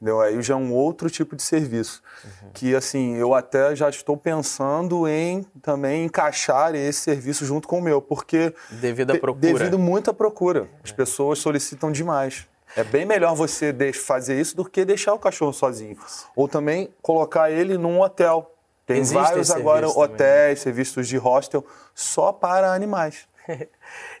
Entendeu? 0.00 0.20
Aí 0.20 0.40
já 0.40 0.54
é 0.54 0.56
um 0.56 0.72
outro 0.72 1.10
tipo 1.10 1.34
de 1.34 1.42
serviço. 1.42 2.02
Uhum. 2.24 2.50
Que, 2.54 2.74
assim, 2.74 3.16
eu 3.16 3.34
até 3.34 3.74
já 3.74 3.88
estou 3.88 4.16
pensando 4.16 5.08
em 5.08 5.44
também 5.60 6.04
encaixar 6.04 6.74
esse 6.74 7.00
serviço 7.00 7.44
junto 7.44 7.66
com 7.66 7.80
o 7.80 7.82
meu, 7.82 8.00
porque. 8.00 8.54
Devido 8.70 9.10
à 9.10 9.18
procura. 9.18 9.52
Devido 9.52 9.78
muito 9.78 10.10
à 10.10 10.14
procura. 10.14 10.68
As 10.84 10.92
pessoas 10.92 11.40
solicitam 11.40 11.90
demais. 11.90 12.46
É 12.76 12.84
bem 12.84 13.04
melhor 13.04 13.34
você 13.34 13.74
fazer 13.92 14.40
isso 14.40 14.56
do 14.56 14.64
que 14.64 14.84
deixar 14.84 15.14
o 15.14 15.18
cachorro 15.18 15.52
sozinho. 15.52 15.96
Ou 16.36 16.46
também 16.46 16.90
colocar 17.02 17.50
ele 17.50 17.76
num 17.76 18.00
hotel. 18.00 18.54
Tem 18.86 18.98
Existe 18.98 19.20
vários 19.20 19.50
agora 19.50 19.88
hotéis, 19.88 20.60
serviços 20.60 21.08
de 21.08 21.16
hostel 21.16 21.64
só 21.94 22.32
para 22.32 22.72
animais. 22.72 23.26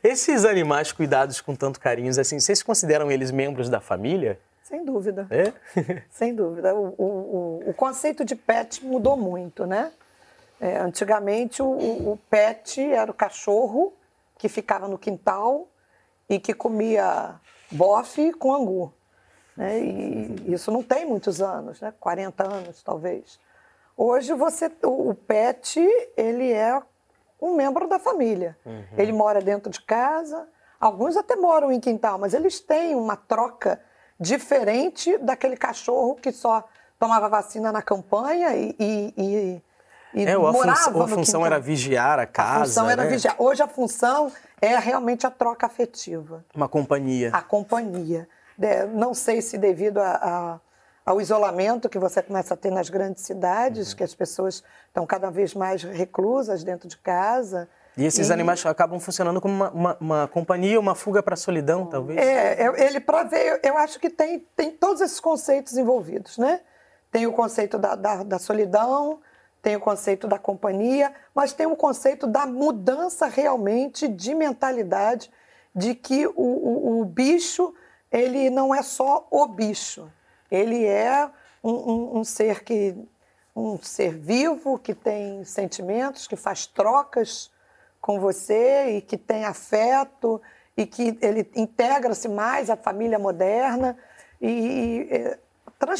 Esses 0.02 0.44
animais 0.44 0.92
cuidados 0.92 1.40
com 1.40 1.54
tanto 1.54 1.78
carinho, 1.78 2.10
assim, 2.20 2.40
vocês 2.40 2.62
consideram 2.62 3.10
eles 3.10 3.30
membros 3.30 3.68
da 3.68 3.80
família? 3.80 4.38
Sem 4.68 4.84
dúvida. 4.84 5.26
É? 5.30 5.52
Sem 6.10 6.34
dúvida. 6.34 6.74
O, 6.74 6.94
o, 6.98 7.70
o, 7.70 7.74
conceito 7.74 8.22
de 8.22 8.36
pet 8.36 8.84
mudou 8.84 9.16
muito, 9.16 9.64
né? 9.64 9.90
É, 10.60 10.76
antigamente, 10.76 11.62
o, 11.62 11.70
o 12.12 12.18
pet 12.28 12.78
era 12.82 13.10
o 13.10 13.14
cachorro 13.14 13.94
que 14.36 14.46
ficava 14.46 14.86
no 14.86 14.98
quintal 14.98 15.66
e 16.28 16.38
que 16.38 16.52
comia 16.52 17.36
bofe 17.70 18.30
com 18.34 18.54
angu. 18.54 18.92
Né? 19.56 19.80
E 19.80 20.52
isso 20.52 20.70
não 20.70 20.82
tem 20.82 21.06
muitos 21.06 21.40
anos, 21.40 21.80
né? 21.80 21.94
40 21.98 22.44
anos 22.44 22.82
talvez. 22.82 23.40
Hoje 23.96 24.34
você, 24.34 24.70
o 24.84 25.14
pet, 25.14 25.80
ele 26.14 26.52
é 26.52 26.78
um 27.40 27.54
membro 27.54 27.88
da 27.88 27.98
família. 27.98 28.54
Uhum. 28.66 28.84
Ele 28.98 29.12
mora 29.12 29.40
dentro 29.40 29.72
de 29.72 29.80
casa, 29.80 30.46
alguns 30.78 31.16
até 31.16 31.36
moram 31.36 31.72
em 31.72 31.80
quintal, 31.80 32.18
mas 32.18 32.34
eles 32.34 32.60
têm 32.60 32.94
uma 32.94 33.16
troca 33.16 33.80
diferente 34.18 35.16
daquele 35.18 35.56
cachorro 35.56 36.16
que 36.16 36.32
só 36.32 36.64
tomava 36.98 37.28
vacina 37.28 37.70
na 37.70 37.80
campanha 37.80 38.56
e, 38.56 38.74
e, 38.78 39.14
e, 39.16 39.62
e 40.14 40.26
é, 40.26 40.36
morava 40.36 41.00
a, 41.00 41.04
a 41.04 41.08
função 41.08 41.46
era 41.46 41.60
vigiar 41.60 42.18
a 42.18 42.26
casa. 42.26 42.62
A 42.62 42.64
função 42.64 42.86
né? 42.86 42.92
era 42.92 43.06
vigiar. 43.06 43.36
Hoje 43.38 43.62
a 43.62 43.68
função 43.68 44.32
é 44.60 44.76
realmente 44.76 45.26
a 45.26 45.30
troca 45.30 45.66
afetiva. 45.66 46.44
Uma 46.54 46.68
companhia. 46.68 47.30
A 47.32 47.42
companhia. 47.42 48.28
não 48.94 49.14
sei 49.14 49.40
se 49.40 49.56
devido 49.56 49.98
a, 49.98 50.10
a, 50.10 50.60
ao 51.06 51.20
isolamento 51.20 51.88
que 51.88 51.98
você 51.98 52.20
começa 52.20 52.54
a 52.54 52.56
ter 52.56 52.72
nas 52.72 52.90
grandes 52.90 53.22
cidades, 53.22 53.90
uhum. 53.90 53.96
que 53.96 54.04
as 54.04 54.14
pessoas 54.14 54.64
estão 54.88 55.06
cada 55.06 55.30
vez 55.30 55.54
mais 55.54 55.82
reclusas 55.84 56.64
dentro 56.64 56.88
de 56.88 56.98
casa. 56.98 57.68
E 57.98 58.04
esses 58.04 58.28
e... 58.28 58.32
animais 58.32 58.64
acabam 58.64 59.00
funcionando 59.00 59.40
como 59.40 59.52
uma, 59.52 59.70
uma, 59.70 59.96
uma 60.00 60.28
companhia, 60.28 60.78
uma 60.78 60.94
fuga 60.94 61.20
para 61.20 61.34
a 61.34 61.36
solidão, 61.36 61.84
talvez? 61.84 62.18
É, 62.18 62.62
é 62.62 62.86
ele 62.86 63.00
para 63.00 63.24
ver, 63.24 63.60
eu 63.64 63.76
acho 63.76 63.98
que 63.98 64.08
tem, 64.08 64.38
tem 64.54 64.70
todos 64.70 65.00
esses 65.00 65.18
conceitos 65.18 65.76
envolvidos, 65.76 66.38
né? 66.38 66.60
Tem 67.10 67.26
o 67.26 67.32
conceito 67.32 67.76
da, 67.76 67.96
da, 67.96 68.22
da 68.22 68.38
solidão, 68.38 69.18
tem 69.60 69.74
o 69.74 69.80
conceito 69.80 70.28
da 70.28 70.38
companhia, 70.38 71.12
mas 71.34 71.52
tem 71.52 71.66
o 71.66 71.74
conceito 71.74 72.26
da 72.26 72.46
mudança 72.46 73.26
realmente 73.26 74.06
de 74.06 74.32
mentalidade, 74.32 75.28
de 75.74 75.94
que 75.94 76.26
o, 76.26 76.32
o, 76.36 77.00
o 77.00 77.04
bicho 77.04 77.74
ele 78.12 78.48
não 78.48 78.74
é 78.74 78.82
só 78.82 79.26
o 79.30 79.46
bicho, 79.46 80.10
ele 80.50 80.84
é 80.84 81.28
um, 81.62 81.72
um, 81.72 82.18
um, 82.18 82.24
ser 82.24 82.62
que 82.62 82.96
um 83.54 83.76
ser 83.78 84.16
vivo 84.16 84.78
que 84.78 84.94
tem 84.94 85.44
sentimentos, 85.44 86.26
que 86.28 86.36
faz 86.36 86.66
trocas 86.66 87.50
com 88.08 88.18
você 88.18 88.96
e 88.96 89.00
que 89.02 89.18
tem 89.18 89.44
afeto 89.44 90.40
e 90.74 90.86
que 90.86 91.18
ele 91.20 91.46
integra-se 91.54 92.26
mais 92.26 92.70
à 92.70 92.74
família 92.74 93.18
moderna 93.18 93.98
e 94.40 95.06
está 95.66 95.94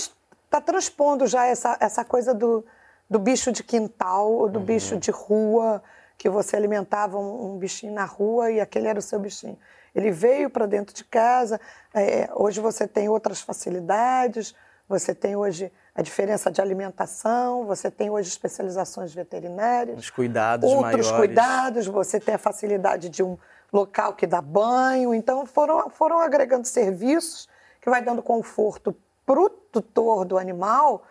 tá 0.48 0.58
transpondo 0.58 1.26
já 1.26 1.44
essa, 1.44 1.76
essa 1.78 2.06
coisa 2.06 2.32
do, 2.32 2.64
do 3.10 3.18
bicho 3.18 3.52
de 3.52 3.62
quintal 3.62 4.32
ou 4.32 4.48
do 4.48 4.58
uhum. 4.58 4.64
bicho 4.64 4.96
de 4.96 5.10
rua, 5.10 5.82
que 6.16 6.30
você 6.30 6.56
alimentava 6.56 7.18
um, 7.18 7.52
um, 7.52 7.58
bichinho 7.58 7.92
na 7.92 8.06
rua 8.06 8.50
e 8.50 8.58
aquele 8.58 8.88
era 8.88 8.98
o 8.98 9.02
seu 9.02 9.20
bichinho. 9.20 9.58
Ele 9.94 10.10
veio 10.10 10.48
para 10.48 10.64
dentro 10.64 10.94
de 10.94 11.04
casa. 11.04 11.60
É, 11.92 12.30
hoje 12.34 12.58
você 12.58 12.88
tem 12.88 13.06
outras 13.10 13.42
facilidades, 13.42 14.54
você 14.88 15.14
tem 15.14 15.36
hoje 15.36 15.70
a 15.94 16.00
diferença 16.00 16.50
de 16.50 16.60
alimentação, 16.60 17.64
você 17.66 17.90
tem 17.90 18.08
hoje 18.08 18.28
especializações 18.28 19.12
veterinárias. 19.12 19.98
Os 19.98 20.10
cuidados 20.10 20.70
outros 20.70 21.10
maiores. 21.10 21.10
cuidados, 21.10 21.86
você 21.86 22.18
tem 22.18 22.34
a 22.34 22.38
facilidade 22.38 23.08
de 23.08 23.22
um 23.22 23.36
local 23.72 24.14
que 24.14 24.26
dá 24.26 24.40
banho. 24.40 25.12
Então 25.14 25.44
foram, 25.44 25.90
foram 25.90 26.20
agregando 26.20 26.66
serviços 26.66 27.48
que 27.80 27.90
vai 27.90 28.00
dando 28.00 28.22
conforto 28.22 28.96
para 29.26 29.40
o 29.40 29.50
tutor 29.50 30.24
do 30.24 30.38
animal, 30.38 31.04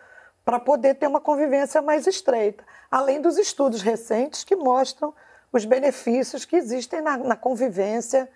para 0.44 0.58
poder 0.58 0.94
ter 0.94 1.06
uma 1.06 1.20
convivência 1.20 1.80
mais 1.80 2.06
estreita. 2.06 2.64
Além 2.90 3.20
dos 3.20 3.38
estudos 3.38 3.80
recentes 3.80 4.42
que 4.42 4.56
mostram 4.56 5.14
os 5.52 5.64
benefícios 5.64 6.44
que 6.44 6.56
existem 6.56 7.00
na, 7.00 7.16
na 7.16 7.36
convivência 7.36 8.28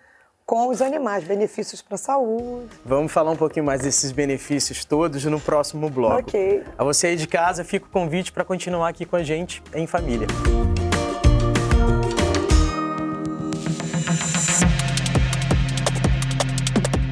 com 0.45 0.69
os 0.69 0.81
animais, 0.81 1.23
benefícios 1.23 1.81
para 1.81 1.95
a 1.95 1.97
saúde. 1.97 2.67
Vamos 2.85 3.11
falar 3.11 3.31
um 3.31 3.35
pouquinho 3.35 3.65
mais 3.65 3.81
desses 3.81 4.11
benefícios 4.11 4.83
todos 4.83 5.23
no 5.25 5.39
próximo 5.39 5.89
bloco. 5.89 6.19
Ok. 6.19 6.63
A 6.77 6.83
você 6.83 7.07
aí 7.07 7.15
de 7.15 7.27
casa, 7.27 7.63
fica 7.63 7.85
o 7.85 7.89
convite 7.89 8.31
para 8.31 8.43
continuar 8.43 8.89
aqui 8.89 9.05
com 9.05 9.15
a 9.15 9.23
gente 9.23 9.63
em 9.73 9.87
família. 9.87 10.27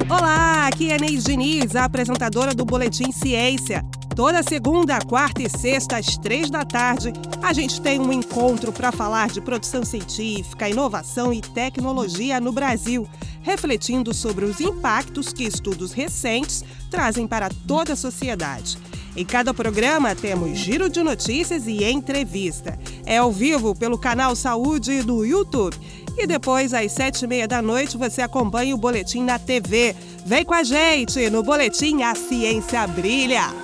Olá, 0.08 0.66
aqui 0.66 0.92
é 0.92 0.98
Neide 0.98 1.22
Diniz, 1.22 1.74
a 1.74 1.84
apresentadora 1.84 2.54
do 2.54 2.64
Boletim 2.64 3.10
Ciência. 3.12 3.82
Toda 4.14 4.42
segunda, 4.42 4.98
quarta 5.00 5.42
e 5.42 5.48
sexta, 5.48 5.96
às 5.96 6.18
três 6.18 6.50
da 6.50 6.64
tarde, 6.66 7.14
a 7.42 7.52
gente 7.54 7.80
tem 7.80 7.98
um 7.98 8.12
encontro 8.12 8.70
para 8.70 8.92
falar 8.92 9.30
de 9.30 9.40
produção 9.40 9.84
científica, 9.86 10.68
inovação 10.68 11.32
e 11.32 11.40
tecnologia 11.40 12.38
no 12.38 12.52
Brasil, 12.52 13.08
refletindo 13.40 14.12
sobre 14.12 14.44
os 14.44 14.60
impactos 14.60 15.32
que 15.32 15.44
estudos 15.44 15.92
recentes 15.92 16.62
trazem 16.90 17.26
para 17.26 17.48
toda 17.66 17.94
a 17.94 17.96
sociedade. 17.96 18.76
Em 19.16 19.24
cada 19.24 19.54
programa 19.54 20.14
temos 20.14 20.58
giro 20.58 20.90
de 20.90 21.02
notícias 21.02 21.66
e 21.66 21.82
entrevista. 21.82 22.78
É 23.06 23.16
ao 23.16 23.32
vivo 23.32 23.74
pelo 23.74 23.98
canal 23.98 24.36
Saúde 24.36 25.02
do 25.02 25.24
YouTube. 25.24 25.76
E 26.18 26.26
depois, 26.26 26.74
às 26.74 26.92
sete 26.92 27.22
e 27.22 27.26
meia 27.26 27.48
da 27.48 27.62
noite, 27.62 27.96
você 27.96 28.20
acompanha 28.20 28.74
o 28.74 28.78
Boletim 28.78 29.22
na 29.22 29.38
TV. 29.38 29.96
Vem 30.26 30.44
com 30.44 30.52
a 30.52 30.62
gente 30.62 31.30
no 31.30 31.42
Boletim 31.42 32.02
A 32.02 32.14
Ciência 32.14 32.86
Brilha. 32.86 33.61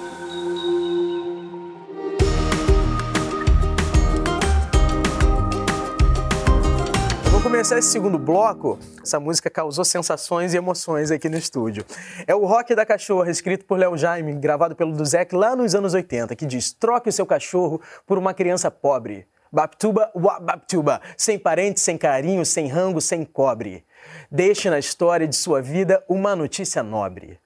Começar 7.43 7.79
esse 7.79 7.89
segundo 7.89 8.19
bloco, 8.19 8.79
essa 9.03 9.21
música 9.21 9.49
causou 9.49 9.85
sensações 9.85 10.55
e 10.55 10.57
emoções 10.57 11.11
aqui 11.11 11.29
no 11.29 11.37
estúdio. 11.39 11.85
É 12.27 12.35
o 12.35 12.45
Rock 12.45 12.75
da 12.75 12.85
Cachorra, 12.85 13.31
escrito 13.31 13.65
por 13.65 13.79
Léo 13.79 13.97
Jaime, 13.97 14.33
gravado 14.35 14.75
pelo 14.75 14.93
Duzek 14.93 15.35
lá 15.35 15.55
nos 15.55 15.75
anos 15.75 15.95
80, 15.95 16.35
que 16.35 16.45
diz: 16.45 16.73
troque 16.73 17.09
o 17.09 17.13
seu 17.13 17.25
cachorro 17.25 17.81
por 18.07 18.19
uma 18.19 18.35
criança 18.35 18.71
pobre. 18.71 19.27
Baptuba, 19.53 20.11
wa 20.15 20.41
Baptuba, 20.41 21.01
sem 21.17 21.39
parente, 21.39 21.81
sem 21.81 21.97
carinho, 21.97 22.45
sem 22.45 22.67
rango, 22.67 23.01
sem 23.01 23.25
cobre. 23.25 23.85
Deixe 24.31 24.69
na 24.69 24.79
história 24.79 25.27
de 25.27 25.37
sua 25.37 25.63
vida 25.63 26.05
uma 26.09 26.35
notícia 26.35 26.83
nobre. 26.83 27.39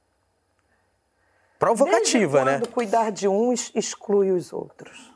Provocativa, 1.58 2.44
Desde 2.44 2.58
quando 2.58 2.66
né? 2.66 2.72
cuidar 2.72 3.12
de 3.12 3.28
uns 3.28 3.70
exclui 3.75 4.32
os 4.32 4.52
outros 4.52 5.12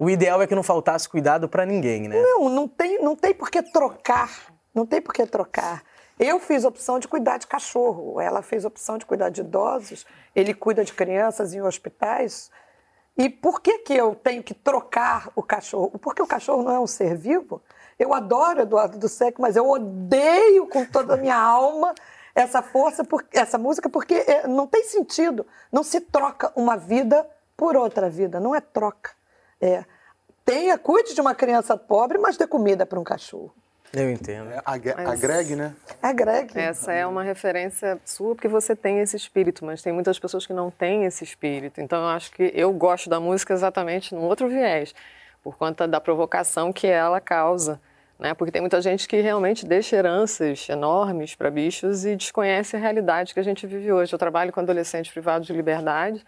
o 0.00 0.08
ideal 0.08 0.40
é 0.40 0.46
que 0.46 0.54
não 0.54 0.62
faltasse 0.62 1.06
cuidado 1.06 1.46
para 1.46 1.66
ninguém, 1.66 2.08
né? 2.08 2.18
Não, 2.22 2.48
não 2.48 2.66
tem, 2.66 3.02
não 3.02 3.14
tem 3.14 3.34
por 3.34 3.50
que 3.50 3.62
trocar. 3.62 4.50
Não 4.74 4.86
tem 4.86 4.98
por 4.98 5.12
que 5.12 5.26
trocar. 5.26 5.82
Eu 6.18 6.40
fiz 6.40 6.64
opção 6.64 6.98
de 6.98 7.06
cuidar 7.06 7.36
de 7.36 7.46
cachorro, 7.46 8.18
ela 8.18 8.40
fez 8.40 8.64
opção 8.64 8.96
de 8.96 9.04
cuidar 9.04 9.28
de 9.28 9.42
idosos, 9.42 10.06
ele 10.34 10.54
cuida 10.54 10.82
de 10.82 10.94
crianças 10.94 11.52
em 11.52 11.60
hospitais. 11.60 12.50
E 13.14 13.28
por 13.28 13.60
que, 13.60 13.80
que 13.80 13.94
eu 13.94 14.14
tenho 14.14 14.42
que 14.42 14.54
trocar 14.54 15.30
o 15.36 15.42
cachorro? 15.42 15.98
Porque 15.98 16.22
o 16.22 16.26
cachorro 16.26 16.62
não 16.62 16.72
é 16.72 16.80
um 16.80 16.86
ser 16.86 17.14
vivo. 17.14 17.62
Eu 17.98 18.14
adoro 18.14 18.62
Eduardo 18.62 18.98
do 18.98 19.08
Sec, 19.08 19.38
mas 19.38 19.54
eu 19.54 19.68
odeio 19.68 20.66
com 20.66 20.82
toda 20.86 21.12
a 21.12 21.16
minha 21.18 21.36
alma 21.36 21.94
essa 22.34 22.62
força, 22.62 23.06
essa 23.32 23.58
música, 23.58 23.90
porque 23.90 24.14
é, 24.14 24.46
não 24.46 24.66
tem 24.66 24.84
sentido. 24.84 25.46
Não 25.70 25.82
se 25.82 26.00
troca 26.00 26.50
uma 26.56 26.78
vida 26.78 27.28
por 27.54 27.76
outra 27.76 28.08
vida, 28.08 28.40
não 28.40 28.54
é 28.54 28.62
troca. 28.62 29.19
É, 29.60 29.84
tenha, 30.44 30.78
cuide 30.78 31.14
de 31.14 31.20
uma 31.20 31.34
criança 31.34 31.76
pobre, 31.76 32.18
mas 32.18 32.36
dê 32.36 32.46
comida 32.46 32.86
para 32.86 32.98
um 32.98 33.04
cachorro. 33.04 33.52
Eu 33.92 34.08
entendo. 34.08 34.50
É, 34.50 34.62
a, 34.64 34.72
a 34.72 35.16
Greg, 35.16 35.56
né? 35.56 35.74
A 36.00 36.12
Greg. 36.12 36.56
Essa 36.56 36.92
é 36.92 37.04
uma 37.04 37.24
referência 37.24 37.98
sua 38.04 38.36
porque 38.36 38.46
você 38.46 38.76
tem 38.76 39.00
esse 39.00 39.16
espírito, 39.16 39.64
mas 39.64 39.82
tem 39.82 39.92
muitas 39.92 40.18
pessoas 40.18 40.46
que 40.46 40.52
não 40.52 40.70
têm 40.70 41.04
esse 41.04 41.24
espírito. 41.24 41.80
Então 41.80 42.00
eu 42.00 42.08
acho 42.08 42.30
que 42.30 42.52
eu 42.54 42.72
gosto 42.72 43.10
da 43.10 43.18
música 43.18 43.52
exatamente 43.52 44.14
num 44.14 44.22
outro 44.22 44.48
viés, 44.48 44.94
por 45.42 45.56
conta 45.56 45.88
da 45.88 46.00
provocação 46.00 46.72
que 46.72 46.86
ela 46.86 47.20
causa. 47.20 47.80
Né? 48.16 48.32
Porque 48.32 48.52
tem 48.52 48.60
muita 48.60 48.80
gente 48.80 49.08
que 49.08 49.20
realmente 49.20 49.66
deixa 49.66 49.96
heranças 49.96 50.68
enormes 50.68 51.34
para 51.34 51.50
bichos 51.50 52.04
e 52.04 52.14
desconhece 52.14 52.76
a 52.76 52.78
realidade 52.78 53.34
que 53.34 53.40
a 53.40 53.42
gente 53.42 53.66
vive 53.66 53.90
hoje. 53.90 54.12
Eu 54.12 54.18
trabalho 54.18 54.52
com 54.52 54.60
adolescentes 54.60 55.10
privados 55.10 55.48
de 55.48 55.52
liberdade 55.52 56.24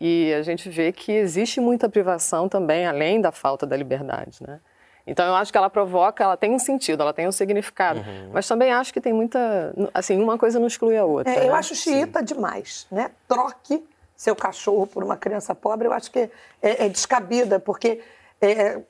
e 0.00 0.32
a 0.32 0.42
gente 0.42 0.68
vê 0.68 0.92
que 0.92 1.10
existe 1.10 1.60
muita 1.60 1.88
privação 1.88 2.48
também, 2.48 2.86
além 2.86 3.20
da 3.20 3.32
falta 3.32 3.66
da 3.66 3.76
liberdade, 3.76 4.38
né? 4.46 4.60
Então 5.06 5.26
eu 5.26 5.34
acho 5.34 5.50
que 5.50 5.56
ela 5.56 5.70
provoca, 5.70 6.22
ela 6.22 6.36
tem 6.36 6.52
um 6.52 6.58
sentido, 6.58 7.02
ela 7.02 7.14
tem 7.14 7.26
um 7.26 7.32
significado, 7.32 8.00
uhum. 8.00 8.30
mas 8.32 8.46
também 8.46 8.70
acho 8.72 8.92
que 8.92 9.00
tem 9.00 9.12
muita, 9.12 9.74
assim, 9.94 10.22
uma 10.22 10.36
coisa 10.36 10.60
não 10.60 10.66
exclui 10.66 10.96
a 10.98 11.04
outra. 11.04 11.32
É, 11.32 11.40
né? 11.40 11.48
Eu 11.48 11.54
acho 11.54 11.74
xiita 11.74 12.18
Sim. 12.20 12.24
demais, 12.26 12.86
né? 12.90 13.10
Troque 13.26 13.82
seu 14.14 14.36
cachorro 14.36 14.86
por 14.86 15.02
uma 15.02 15.16
criança 15.16 15.54
pobre, 15.54 15.88
eu 15.88 15.92
acho 15.92 16.10
que 16.10 16.30
é, 16.60 16.86
é 16.86 16.88
descabida, 16.88 17.58
porque 17.58 18.02
é, 18.40 18.82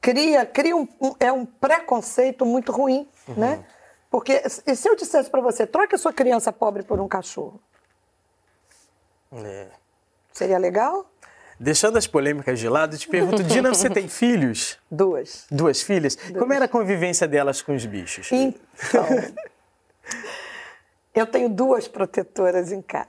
cria, 0.00 0.44
cria 0.44 0.76
um, 0.76 0.88
um, 1.00 1.14
é 1.20 1.30
um 1.30 1.46
preconceito 1.46 2.44
muito 2.44 2.72
ruim, 2.72 3.08
uhum. 3.28 3.34
né? 3.36 3.64
Porque 4.10 4.42
se 4.48 4.88
eu 4.88 4.96
dissesse 4.96 5.30
para 5.30 5.40
você, 5.40 5.66
troque 5.66 5.94
a 5.94 5.98
sua 5.98 6.12
criança 6.12 6.52
pobre 6.52 6.82
por 6.82 7.00
um 7.00 7.06
cachorro, 7.06 7.60
é. 9.32 9.83
Seria 10.34 10.58
legal? 10.58 11.06
Deixando 11.58 11.96
as 11.96 12.06
polêmicas 12.06 12.58
de 12.58 12.68
lado, 12.68 12.98
te 12.98 13.08
pergunto, 13.08 13.42
Dina, 13.44 13.72
você 13.72 13.88
tem 13.88 14.08
filhos? 14.08 14.76
Duas. 14.90 15.46
Duas 15.50 15.80
filhas? 15.80 16.16
Duas. 16.16 16.38
Como 16.38 16.52
era 16.52 16.64
a 16.64 16.68
convivência 16.68 17.28
delas 17.28 17.62
com 17.62 17.74
os 17.74 17.86
bichos? 17.86 18.30
Então, 18.32 19.06
eu 21.14 21.26
tenho 21.26 21.48
duas 21.48 21.86
protetoras 21.86 22.72
em 22.72 22.82
casa. 22.82 23.08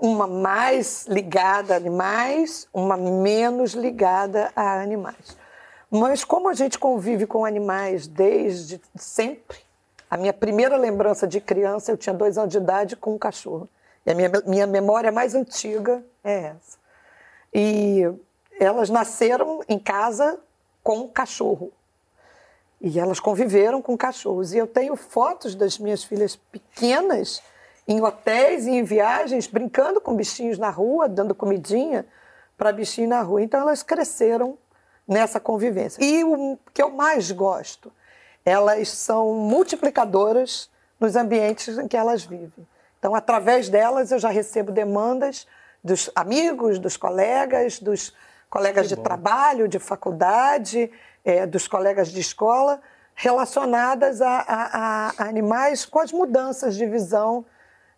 Uma 0.00 0.26
mais 0.26 1.06
ligada 1.08 1.74
a 1.74 1.76
animais, 1.76 2.66
uma 2.72 2.96
menos 2.96 3.74
ligada 3.74 4.50
a 4.54 4.80
animais. 4.80 5.36
Mas 5.90 6.24
como 6.24 6.48
a 6.48 6.54
gente 6.54 6.78
convive 6.78 7.26
com 7.26 7.44
animais 7.44 8.06
desde 8.06 8.80
sempre, 8.94 9.58
a 10.08 10.16
minha 10.16 10.32
primeira 10.32 10.76
lembrança 10.76 11.26
de 11.26 11.40
criança, 11.40 11.90
eu 11.90 11.96
tinha 11.96 12.14
dois 12.14 12.38
anos 12.38 12.50
de 12.50 12.58
idade 12.58 12.96
com 12.96 13.14
um 13.14 13.18
cachorro. 13.18 13.68
E 14.06 14.10
a 14.10 14.14
minha, 14.14 14.30
minha 14.46 14.66
memória 14.66 15.12
mais 15.12 15.34
antiga 15.34 16.04
é 16.24 16.44
essa. 16.44 16.78
E 17.52 18.02
elas 18.58 18.90
nasceram 18.90 19.62
em 19.68 19.78
casa 19.78 20.38
com 20.82 21.08
cachorro. 21.08 21.72
E 22.80 22.98
elas 22.98 23.20
conviveram 23.20 23.82
com 23.82 23.96
cachorros. 23.96 24.52
E 24.52 24.58
eu 24.58 24.66
tenho 24.66 24.96
fotos 24.96 25.54
das 25.54 25.78
minhas 25.78 26.02
filhas 26.02 26.36
pequenas 26.36 27.42
em 27.86 28.00
hotéis 28.02 28.66
e 28.66 28.70
em 28.70 28.84
viagens, 28.84 29.46
brincando 29.46 30.00
com 30.00 30.14
bichinhos 30.14 30.58
na 30.58 30.70
rua, 30.70 31.08
dando 31.08 31.34
comidinha 31.34 32.06
para 32.56 32.72
bichinho 32.72 33.08
na 33.08 33.20
rua. 33.20 33.42
Então 33.42 33.60
elas 33.60 33.82
cresceram 33.82 34.56
nessa 35.06 35.40
convivência. 35.40 36.02
E 36.02 36.22
o 36.24 36.56
que 36.72 36.80
eu 36.80 36.90
mais 36.90 37.30
gosto, 37.32 37.92
elas 38.44 38.88
são 38.90 39.34
multiplicadoras 39.34 40.70
nos 41.00 41.16
ambientes 41.16 41.76
em 41.78 41.88
que 41.88 41.96
elas 41.96 42.24
vivem. 42.24 42.66
Então, 43.00 43.14
através 43.14 43.70
delas, 43.70 44.12
eu 44.12 44.18
já 44.18 44.28
recebo 44.28 44.70
demandas 44.70 45.46
dos 45.82 46.10
amigos, 46.14 46.78
dos 46.78 46.98
colegas, 46.98 47.80
dos 47.80 48.14
colegas 48.50 48.90
de 48.90 48.96
trabalho, 48.96 49.66
de 49.66 49.78
faculdade, 49.78 50.90
é, 51.24 51.46
dos 51.46 51.66
colegas 51.66 52.08
de 52.08 52.20
escola, 52.20 52.78
relacionadas 53.14 54.20
a, 54.20 54.44
a, 54.46 55.12
a, 55.18 55.28
animais 55.28 55.86
com 55.86 55.98
as 55.98 56.12
mudanças 56.12 56.76
de 56.76 56.84
visão 56.84 57.44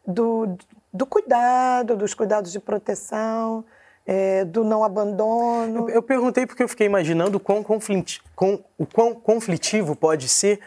do, 0.06 0.56
do 0.92 1.04
cuidado, 1.04 1.96
dos 1.96 2.14
cuidados 2.14 2.52
de 2.52 2.60
proteção, 2.60 3.64
é, 4.06 4.44
do 4.44 4.62
não 4.62 4.84
abandono. 4.84 5.88
Eu, 5.88 5.96
eu, 5.96 6.02
perguntei 6.02 6.46
porque 6.46 6.62
eu 6.62 6.68
fiquei 6.68 6.86
imaginando 6.86 7.40
quão, 7.40 7.62
confliti, 7.62 8.22
com, 8.36 8.62
o 8.78 8.86
quão 8.86 9.14
conflitivo 9.14 9.96
pode 9.96 10.28
ser 10.28 10.60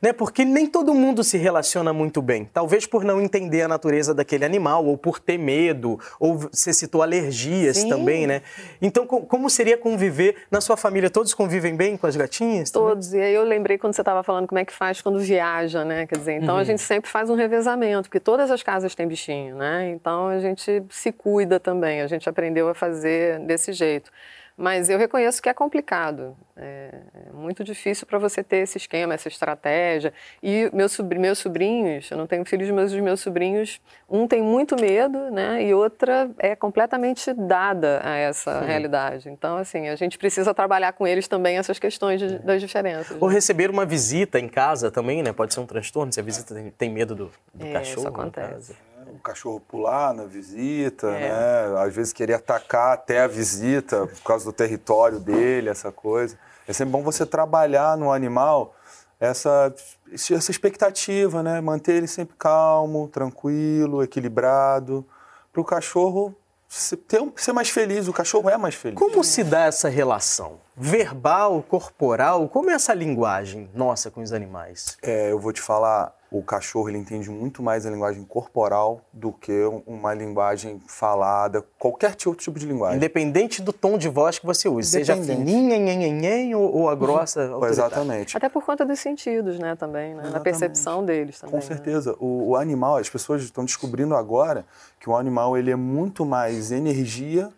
né? 0.00 0.12
Porque 0.12 0.44
nem 0.44 0.66
todo 0.66 0.94
mundo 0.94 1.22
se 1.24 1.36
relaciona 1.38 1.92
muito 1.92 2.20
bem. 2.22 2.48
Talvez 2.52 2.86
por 2.86 3.04
não 3.04 3.20
entender 3.20 3.62
a 3.62 3.68
natureza 3.68 4.14
daquele 4.14 4.44
animal, 4.44 4.84
ou 4.84 4.96
por 4.96 5.18
ter 5.18 5.38
medo, 5.38 5.98
ou 6.18 6.36
você 6.36 6.72
citou 6.72 7.02
alergias 7.02 7.78
Sim. 7.78 7.88
também, 7.88 8.26
né? 8.26 8.42
Então, 8.80 9.06
como 9.06 9.48
seria 9.48 9.76
conviver 9.76 10.36
na 10.50 10.60
sua 10.60 10.76
família? 10.76 11.10
Todos 11.10 11.34
convivem 11.34 11.76
bem 11.76 11.96
com 11.96 12.06
as 12.06 12.16
gatinhas? 12.16 12.70
Todos. 12.70 13.08
Também? 13.08 13.22
E 13.22 13.28
aí 13.28 13.34
eu 13.34 13.44
lembrei 13.44 13.78
quando 13.78 13.94
você 13.94 14.02
estava 14.02 14.22
falando 14.22 14.46
como 14.46 14.58
é 14.58 14.64
que 14.64 14.72
faz 14.72 15.00
quando 15.00 15.18
viaja, 15.18 15.84
né? 15.84 16.06
Quer 16.06 16.18
dizer, 16.18 16.32
então 16.34 16.54
uhum. 16.54 16.60
a 16.60 16.64
gente 16.64 16.82
sempre 16.82 17.10
faz 17.10 17.30
um 17.30 17.34
revezamento, 17.34 18.08
porque 18.08 18.20
todas 18.20 18.50
as 18.50 18.62
casas 18.62 18.94
têm 18.94 19.06
bichinho, 19.06 19.56
né? 19.56 19.90
Então 19.90 20.28
a 20.28 20.38
gente 20.38 20.84
se 20.90 21.12
cuida 21.12 21.58
também. 21.60 22.00
A 22.00 22.06
gente 22.06 22.28
aprendeu 22.28 22.68
a 22.68 22.74
fazer 22.74 23.38
desse 23.40 23.72
jeito. 23.72 24.10
Mas 24.56 24.88
eu 24.88 24.98
reconheço 24.98 25.42
que 25.42 25.50
é 25.50 25.54
complicado. 25.54 26.34
É, 26.56 26.90
é 27.28 27.32
muito 27.34 27.62
difícil 27.62 28.06
para 28.06 28.18
você 28.18 28.42
ter 28.42 28.58
esse 28.58 28.78
esquema, 28.78 29.12
essa 29.12 29.28
estratégia. 29.28 30.14
E 30.42 30.70
meus, 30.72 30.92
sobrinhos, 30.92 31.22
meus 31.22 31.38
sobrinhos, 31.38 32.10
eu 32.10 32.16
não 32.16 32.26
tenho 32.26 32.42
filhos, 32.46 32.70
mas 32.70 32.90
os 32.90 33.00
meus 33.00 33.20
sobrinhos, 33.20 33.78
um 34.08 34.26
tem 34.26 34.40
muito 34.40 34.74
medo, 34.80 35.30
né? 35.30 35.62
E 35.62 35.74
outra 35.74 36.30
é 36.38 36.56
completamente 36.56 37.34
dada 37.34 38.00
a 38.02 38.16
essa 38.16 38.60
Sim. 38.60 38.66
realidade. 38.66 39.28
Então, 39.28 39.58
assim, 39.58 39.88
a 39.88 39.96
gente 39.96 40.16
precisa 40.16 40.54
trabalhar 40.54 40.94
com 40.94 41.06
eles 41.06 41.28
também 41.28 41.58
essas 41.58 41.78
questões 41.78 42.18
de, 42.18 42.38
das 42.38 42.58
diferenças. 42.58 43.18
Ou 43.20 43.28
né? 43.28 43.34
receber 43.34 43.68
uma 43.68 43.84
visita 43.84 44.40
em 44.40 44.48
casa 44.48 44.90
também, 44.90 45.22
né? 45.22 45.34
Pode 45.34 45.52
ser 45.52 45.60
um 45.60 45.66
transtorno 45.66 46.10
se 46.10 46.18
a 46.18 46.22
visita 46.22 46.54
tem, 46.54 46.70
tem 46.70 46.90
medo 46.90 47.14
do, 47.14 47.30
do 47.52 47.66
é, 47.66 47.72
cachorro. 47.74 47.98
Isso 47.98 48.08
acontece 48.08 48.86
o 49.08 49.18
cachorro 49.18 49.60
pular 49.60 50.12
na 50.12 50.24
visita, 50.24 51.08
é. 51.08 51.28
né? 51.28 51.82
Às 51.82 51.94
vezes 51.94 52.12
querer 52.12 52.34
atacar 52.34 52.94
até 52.94 53.20
a 53.20 53.26
visita 53.26 54.06
por 54.06 54.22
causa 54.22 54.44
do 54.44 54.52
território 54.52 55.18
dele, 55.18 55.68
essa 55.68 55.92
coisa. 55.92 56.38
É 56.66 56.72
sempre 56.72 56.92
bom 56.92 57.02
você 57.02 57.24
trabalhar 57.24 57.96
no 57.96 58.12
animal 58.12 58.74
essa, 59.18 59.74
essa 60.12 60.50
expectativa, 60.50 61.42
né? 61.42 61.60
Manter 61.60 61.94
ele 61.94 62.06
sempre 62.06 62.36
calmo, 62.38 63.08
tranquilo, 63.08 64.02
equilibrado, 64.02 65.06
para 65.52 65.60
o 65.60 65.64
cachorro 65.64 66.34
ser, 66.68 66.98
ser 67.36 67.52
mais 67.52 67.70
feliz. 67.70 68.08
O 68.08 68.12
cachorro 68.12 68.50
é 68.50 68.56
mais 68.56 68.74
feliz. 68.74 68.98
Como 68.98 69.22
se 69.24 69.42
dá 69.42 69.64
essa 69.64 69.88
relação? 69.88 70.65
Verbal, 70.76 71.62
corporal? 71.62 72.46
Como 72.48 72.68
é 72.70 72.74
essa 72.74 72.92
linguagem 72.92 73.70
nossa 73.74 74.10
com 74.10 74.20
os 74.20 74.32
animais? 74.32 74.98
É, 75.02 75.32
eu 75.32 75.38
vou 75.38 75.50
te 75.50 75.62
falar, 75.62 76.14
o 76.30 76.42
cachorro 76.42 76.90
ele 76.90 76.98
entende 76.98 77.30
muito 77.30 77.62
mais 77.62 77.86
a 77.86 77.90
linguagem 77.90 78.22
corporal 78.24 79.00
do 79.10 79.32
que 79.32 79.64
uma 79.86 80.12
linguagem 80.12 80.78
falada, 80.86 81.64
qualquer 81.78 82.10
outro 82.26 82.44
tipo 82.44 82.58
de 82.58 82.66
linguagem. 82.66 82.98
Independente 82.98 83.62
do 83.62 83.72
tom 83.72 83.96
de 83.96 84.10
voz 84.10 84.38
que 84.38 84.44
você 84.44 84.68
use, 84.68 84.90
seja 84.90 85.16
fininha, 85.16 85.78
nhen, 85.78 86.54
ou, 86.54 86.70
ou 86.70 86.90
a 86.90 86.94
grossa. 86.94 87.50
Exatamente. 87.70 88.36
Até 88.36 88.50
por 88.50 88.62
conta 88.62 88.84
dos 88.84 88.98
sentidos, 88.98 89.58
né, 89.58 89.76
também, 89.76 90.14
né? 90.14 90.28
da 90.28 90.40
percepção 90.40 91.02
deles 91.02 91.40
também. 91.40 91.52
Com 91.52 91.56
né? 91.56 91.62
certeza. 91.62 92.10
Né? 92.10 92.16
O, 92.20 92.50
o 92.50 92.56
animal, 92.56 92.98
as 92.98 93.08
pessoas 93.08 93.42
estão 93.42 93.64
descobrindo 93.64 94.14
agora 94.14 94.66
que 95.00 95.08
o 95.08 95.16
animal 95.16 95.56
ele 95.56 95.70
é 95.70 95.76
muito 95.76 96.26
mais 96.26 96.70
energia 96.70 97.50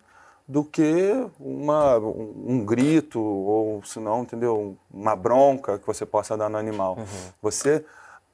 do 0.49 0.63
que 0.63 1.13
uma, 1.39 1.97
um, 1.99 2.65
grito 2.65 3.21
ou, 3.21 3.83
se 3.83 3.99
não, 3.99 4.23
entendeu, 4.23 4.75
uma 4.91 5.15
bronca 5.15 5.77
que 5.77 5.85
você 5.85 6.07
possa 6.07 6.35
dar 6.35 6.49
no 6.49 6.57
animal. 6.57 6.97
Uhum. 6.97 7.05
Você 7.39 7.85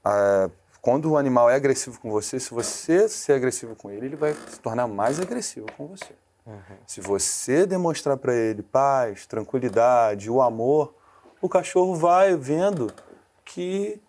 é, 0.06 0.50
quando 0.80 1.12
o 1.12 1.18
animal 1.18 1.50
é 1.50 1.56
agressivo 1.56 2.00
com 2.00 2.10
você, 2.10 2.40
se 2.40 2.54
você 2.54 3.10
ser 3.10 3.34
agressivo 3.34 3.76
com 3.76 3.92
ele, 3.92 4.06
ele 4.06 4.16
vai 4.16 4.34
se 4.34 4.60
tornar 4.62 4.88
mais 4.88 5.20
agressivo 5.20 5.68
com 5.76 5.88
você. 5.88 6.14
Uhum. 6.46 6.78
Se 6.88 7.02
você 7.02 7.66
demonstrar 7.66 8.16
para 8.16 8.34
ele 8.34 8.62
paz, 8.62 9.26
tranquilidade, 9.26 10.32
o 10.32 10.42
amor, 10.42 10.94
o 11.42 11.50
cachorro 11.50 11.96
vai 11.96 12.38
vendo 12.38 12.94
que 13.44 14.00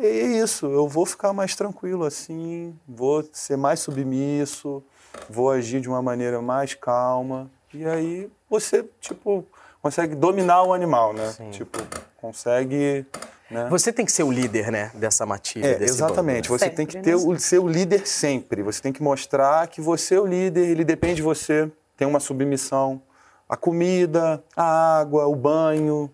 é 0.00 0.08
isso, 0.08 0.64
eu 0.66 0.88
vou 0.88 1.04
ficar 1.04 1.34
mais 1.34 1.54
tranquilo 1.54 2.04
assim, 2.04 2.74
vou 2.88 3.28
ser 3.32 3.56
mais 3.56 3.80
submisso, 3.80 4.82
vou 5.28 5.50
agir 5.50 5.80
de 5.80 5.88
uma 5.88 6.02
maneira 6.02 6.40
mais 6.40 6.74
calma. 6.74 7.50
E 7.72 7.84
aí 7.86 8.30
você, 8.48 8.84
tipo, 9.00 9.44
consegue 9.82 10.14
dominar 10.14 10.62
o 10.62 10.72
animal, 10.72 11.12
né? 11.12 11.30
Sim. 11.30 11.50
Tipo, 11.50 11.78
consegue 12.16 13.06
né? 13.50 13.66
Você 13.68 13.92
tem 13.92 14.06
que 14.06 14.12
ser 14.12 14.22
o 14.22 14.30
líder, 14.30 14.70
né, 14.70 14.92
dessa 14.94 15.26
matilha. 15.26 15.66
É, 15.66 15.82
exatamente. 15.82 16.48
Bando, 16.48 16.52
né? 16.52 16.58
Você 16.58 16.64
sempre, 16.66 16.76
tem 16.76 16.86
que 16.86 17.00
ter 17.00 17.14
o, 17.16 17.38
ser 17.38 17.58
o 17.58 17.66
líder 17.66 18.06
sempre. 18.06 18.62
Você 18.62 18.80
tem 18.80 18.92
que 18.92 19.02
mostrar 19.02 19.66
que 19.66 19.80
você 19.80 20.14
é 20.14 20.20
o 20.20 20.26
líder, 20.26 20.68
ele 20.68 20.84
depende 20.84 21.16
de 21.16 21.22
você, 21.22 21.70
tem 21.96 22.06
uma 22.06 22.20
submissão. 22.20 23.02
A 23.48 23.56
comida, 23.56 24.42
a 24.56 25.00
água, 25.00 25.26
o 25.26 25.34
banho, 25.34 26.08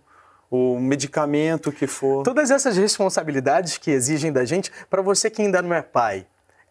o 0.50 0.78
medicamento 0.78 1.70
que 1.70 1.86
for. 1.86 2.22
Todas 2.22 2.50
essas 2.50 2.78
responsabilidades 2.78 3.76
que 3.76 3.90
exigem 3.90 4.32
da 4.32 4.46
gente, 4.46 4.72
para 4.88 5.02
você 5.02 5.28
que 5.28 5.42
ainda 5.42 5.60
não 5.60 5.74
é 5.74 5.82
pai, 5.82 6.26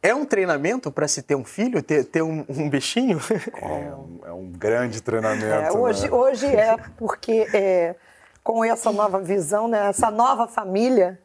é 0.05 0.13
um 0.13 0.23
treinamento 0.25 0.91
para 0.91 1.07
se 1.07 1.21
ter 1.21 1.35
um 1.35 1.43
filho, 1.43 1.81
ter, 1.81 2.05
ter 2.05 2.21
um, 2.21 2.45
um 2.47 2.69
bichinho? 2.69 3.19
É 3.61 3.67
um, 3.67 4.19
é 4.25 4.31
um 4.31 4.51
grande 4.51 5.01
treinamento. 5.01 5.45
É, 5.45 5.71
hoje, 5.71 6.03
né? 6.03 6.11
hoje 6.11 6.45
é, 6.45 6.77
porque 6.97 7.47
é, 7.53 7.95
com 8.43 8.63
essa 8.63 8.91
nova 8.91 9.19
visão, 9.19 9.67
né? 9.67 9.87
essa 9.89 10.11
nova 10.11 10.47
família, 10.47 11.19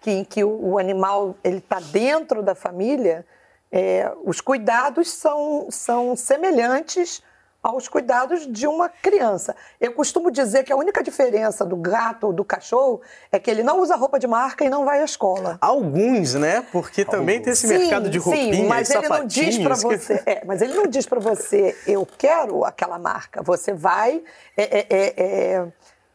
que, 0.00 0.10
em 0.10 0.24
que 0.24 0.42
o, 0.42 0.72
o 0.72 0.78
animal 0.78 1.36
ele 1.44 1.58
está 1.58 1.80
dentro 1.80 2.42
da 2.42 2.54
família, 2.54 3.26
é, 3.70 4.10
os 4.24 4.40
cuidados 4.40 5.10
são, 5.10 5.66
são 5.70 6.16
semelhantes 6.16 7.22
aos 7.64 7.88
cuidados 7.88 8.46
de 8.46 8.66
uma 8.66 8.90
criança. 8.90 9.56
Eu 9.80 9.94
costumo 9.94 10.30
dizer 10.30 10.64
que 10.64 10.72
a 10.72 10.76
única 10.76 11.02
diferença 11.02 11.64
do 11.64 11.76
gato 11.76 12.26
ou 12.26 12.32
do 12.32 12.44
cachorro 12.44 13.00
é 13.32 13.38
que 13.38 13.50
ele 13.50 13.62
não 13.62 13.80
usa 13.80 13.96
roupa 13.96 14.18
de 14.18 14.26
marca 14.26 14.66
e 14.66 14.68
não 14.68 14.84
vai 14.84 15.00
à 15.00 15.04
escola. 15.04 15.56
Alguns, 15.62 16.34
né? 16.34 16.66
Porque 16.70 17.06
também 17.06 17.40
tem 17.40 17.54
esse 17.54 17.66
sim, 17.66 17.78
mercado 17.78 18.10
de 18.10 18.18
roupinhas, 18.18 18.56
sim, 18.56 18.66
mas 18.66 18.90
ele 18.90 19.08
não 19.08 19.26
diz 19.26 19.56
para 19.56 19.74
você, 19.76 20.22
é, 20.26 20.44
mas 20.44 20.60
ele 20.60 20.74
não 20.74 20.86
diz 20.86 21.06
para 21.06 21.18
você, 21.18 21.74
eu 21.86 22.06
quero 22.18 22.66
aquela 22.66 22.98
marca. 22.98 23.42
Você 23.42 23.72
vai 23.72 24.22
é, 24.54 24.62
é, 24.62 24.86
é, 24.90 25.14
é, 25.16 25.66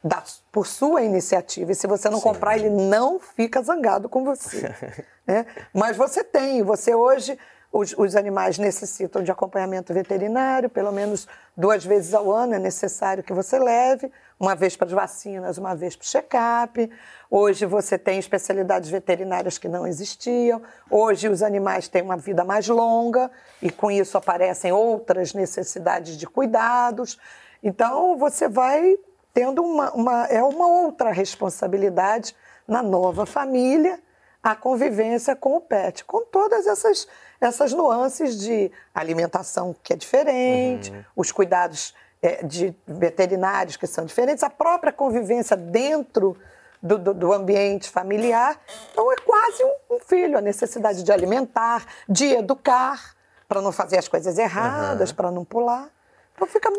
dar 0.03 0.23
por 0.51 0.67
sua 0.67 1.01
iniciativa. 1.01 1.71
E 1.71 1.75
se 1.75 1.87
você 1.87 2.11
não 2.11 2.21
comprar, 2.21 2.57
ele 2.59 2.69
não 2.69 3.19
fica 3.19 3.59
zangado 3.63 4.07
com 4.07 4.23
você. 4.23 4.71
né? 5.25 5.47
Mas 5.73 5.97
você 5.97 6.23
tem, 6.23 6.61
você 6.61 6.93
hoje 6.93 7.39
os, 7.71 7.93
os 7.97 8.15
animais 8.15 8.57
necessitam 8.57 9.23
de 9.23 9.31
acompanhamento 9.31 9.93
veterinário, 9.93 10.69
pelo 10.69 10.91
menos 10.91 11.27
duas 11.55 11.85
vezes 11.85 12.13
ao 12.15 12.31
ano 12.31 12.55
é 12.55 12.59
necessário 12.59 13.23
que 13.23 13.31
você 13.31 13.59
leve, 13.59 14.11
uma 14.39 14.55
vez 14.55 14.75
para 14.75 14.87
as 14.87 14.93
vacinas, 14.93 15.57
uma 15.57 15.75
vez 15.75 15.95
para 15.95 16.03
o 16.03 16.07
check-up. 16.07 16.89
Hoje 17.29 17.65
você 17.67 17.97
tem 17.97 18.17
especialidades 18.17 18.89
veterinárias 18.89 19.59
que 19.59 19.67
não 19.67 19.85
existiam. 19.85 20.61
Hoje 20.89 21.29
os 21.29 21.43
animais 21.43 21.87
têm 21.87 22.01
uma 22.01 22.17
vida 22.17 22.43
mais 22.43 22.67
longa 22.67 23.29
e 23.61 23.69
com 23.69 23.91
isso 23.91 24.17
aparecem 24.17 24.71
outras 24.71 25.33
necessidades 25.33 26.17
de 26.17 26.25
cuidados. 26.25 27.19
Então 27.61 28.17
você 28.17 28.47
vai 28.47 28.97
tendo 29.31 29.61
uma, 29.61 29.91
uma 29.91 30.25
é 30.25 30.41
uma 30.41 30.67
outra 30.67 31.11
responsabilidade 31.11 32.35
na 32.67 32.81
nova 32.81 33.27
família 33.27 33.99
a 34.41 34.55
convivência 34.55 35.35
com 35.35 35.57
o 35.57 35.61
pet, 35.61 36.03
com 36.05 36.21
todas 36.23 36.65
essas, 36.65 37.07
essas 37.41 37.73
nuances 37.73 38.37
de 38.39 38.71
alimentação 38.95 39.75
que 39.83 39.93
é 39.93 39.95
diferente, 39.95 40.93
os 41.15 41.31
cuidados 41.31 41.93
eh, 42.21 42.43
de 42.45 42.73
veterinários 42.87 43.75
que 43.75 43.85
são 43.87 44.05
diferentes, 44.05 44.43
a 44.43 44.49
própria 44.49 44.93
convivência 44.93 45.57
dentro 45.57 46.37
do, 46.81 46.97
do- 46.97 47.13
do 47.13 47.33
ambiente 47.33 47.89
familiar. 47.89 48.57
Então 48.93 49.11
é 49.11 49.15
quase 49.17 49.63
um, 49.63 49.95
um 49.95 49.99
filho, 49.99 50.37
a 50.37 50.41
necessidade 50.41 51.03
de 51.03 51.11
alimentar, 51.11 51.85
de 52.07 52.25
educar, 52.33 53.15
para 53.47 53.61
não 53.61 53.71
fazer 53.73 53.97
as 53.97 54.07
coisas 54.07 54.37
erradas, 54.37 55.11
para 55.11 55.29
não 55.31 55.43
pular. 55.43 55.89
Então 56.35 56.47
fica 56.47 56.69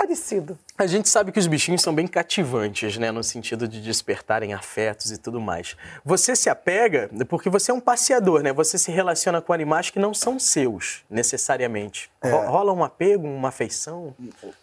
parecido. 0.00 0.58
A 0.78 0.86
gente 0.86 1.08
sabe 1.10 1.30
que 1.30 1.38
os 1.38 1.46
bichinhos 1.46 1.82
são 1.82 1.94
bem 1.94 2.06
cativantes, 2.06 2.96
né? 2.96 3.10
No 3.10 3.22
sentido 3.22 3.68
de 3.68 3.82
despertarem 3.82 4.54
afetos 4.54 5.10
e 5.12 5.18
tudo 5.18 5.38
mais. 5.40 5.76
Você 6.04 6.34
se 6.34 6.48
apega 6.48 7.10
porque 7.28 7.50
você 7.50 7.70
é 7.70 7.74
um 7.74 7.80
passeador, 7.80 8.42
né? 8.42 8.50
Você 8.52 8.78
se 8.78 8.90
relaciona 8.90 9.42
com 9.42 9.52
animais 9.52 9.90
que 9.90 9.98
não 9.98 10.14
são 10.14 10.38
seus, 10.38 11.04
necessariamente. 11.10 12.10
Ro- 12.24 12.46
Rola 12.50 12.72
um 12.72 12.82
apego, 12.82 13.26
uma 13.26 13.48
afeição? 13.48 14.14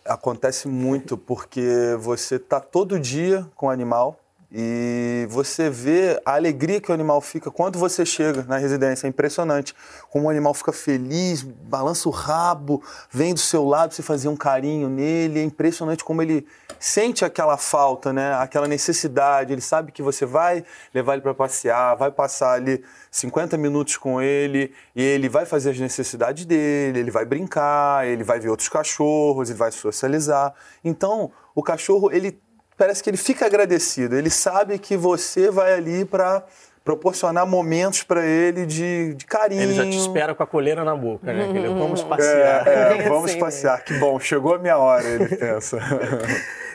Acontece 0.03 0.67
muito 0.67 1.15
porque 1.17 1.95
você 1.99 2.39
tá 2.39 2.59
todo 2.59 2.99
dia 2.99 3.45
com 3.55 3.67
o 3.67 3.69
animal 3.69 4.19
e 4.49 5.27
você 5.29 5.69
vê 5.69 6.21
a 6.25 6.35
alegria 6.35 6.79
que 6.79 6.89
o 6.89 6.93
animal 6.93 7.19
fica 7.19 7.51
quando 7.51 7.77
você 7.77 8.05
chega 8.05 8.43
na 8.43 8.57
residência. 8.57 9.05
É 9.05 9.09
impressionante. 9.09 9.75
Como 10.09 10.27
o 10.27 10.29
animal 10.29 10.53
fica 10.53 10.71
feliz, 10.71 11.41
balança 11.43 12.07
o 12.07 12.11
rabo, 12.11 12.81
vem 13.11 13.33
do 13.33 13.41
seu 13.41 13.65
lado, 13.65 13.93
você 13.93 14.01
fazer 14.01 14.29
um 14.29 14.37
carinho 14.37 14.87
nele. 14.87 15.41
É 15.41 15.43
impressionante 15.43 16.01
como 16.01 16.21
ele 16.21 16.47
sente 16.79 17.25
aquela 17.25 17.57
falta, 17.57 18.13
né? 18.13 18.35
aquela 18.35 18.69
necessidade. 18.69 19.51
Ele 19.51 19.61
sabe 19.61 19.91
que 19.91 20.01
você 20.01 20.25
vai 20.25 20.63
levar 20.93 21.13
ele 21.13 21.21
para 21.21 21.33
passear, 21.33 21.95
vai 21.95 22.09
passar 22.09 22.53
ali 22.53 22.81
50 23.11 23.57
minutos 23.57 23.97
com 23.97 24.21
ele 24.21 24.73
e 24.95 25.03
ele 25.03 25.27
vai 25.27 25.45
fazer 25.45 25.71
as 25.71 25.79
necessidades 25.79 26.45
dele, 26.45 26.99
ele 26.99 27.11
vai 27.11 27.25
brincar, 27.25 28.07
ele 28.07 28.23
vai 28.23 28.39
ver 28.39 28.47
outros 28.47 28.69
cachorros, 28.69 29.49
ele 29.49 29.59
vai 29.59 29.73
socializar. 29.73 30.53
Então, 30.85 31.31
o 31.53 31.61
cachorro, 31.61 32.09
ele 32.13 32.39
parece 32.77 33.03
que 33.03 33.09
ele 33.09 33.17
fica 33.17 33.45
agradecido. 33.45 34.15
Ele 34.15 34.29
sabe 34.29 34.77
que 34.77 34.95
você 34.95 35.49
vai 35.49 35.73
ali 35.73 36.05
para 36.05 36.43
proporcionar 36.83 37.45
momentos 37.45 38.03
para 38.03 38.25
ele 38.25 38.65
de, 38.65 39.13
de 39.15 39.25
carinho. 39.25 39.63
Ele 39.63 39.73
já 39.73 39.83
te 39.83 39.97
espera 39.97 40.33
com 40.33 40.41
a 40.41 40.47
coleira 40.47 40.85
na 40.85 40.95
boca, 40.95 41.33
né? 41.33 41.49
Aquele, 41.49 41.67
Vamos 41.67 42.01
passear. 42.01 42.67
É, 42.67 42.97
é, 43.03 43.09
vamos 43.09 43.31
assim 43.31 43.39
passear. 43.39 43.83
Que 43.83 43.93
bom, 43.95 44.17
chegou 44.19 44.55
a 44.55 44.59
minha 44.59 44.77
hora, 44.77 45.05
ele 45.05 45.35
pensa. 45.35 45.77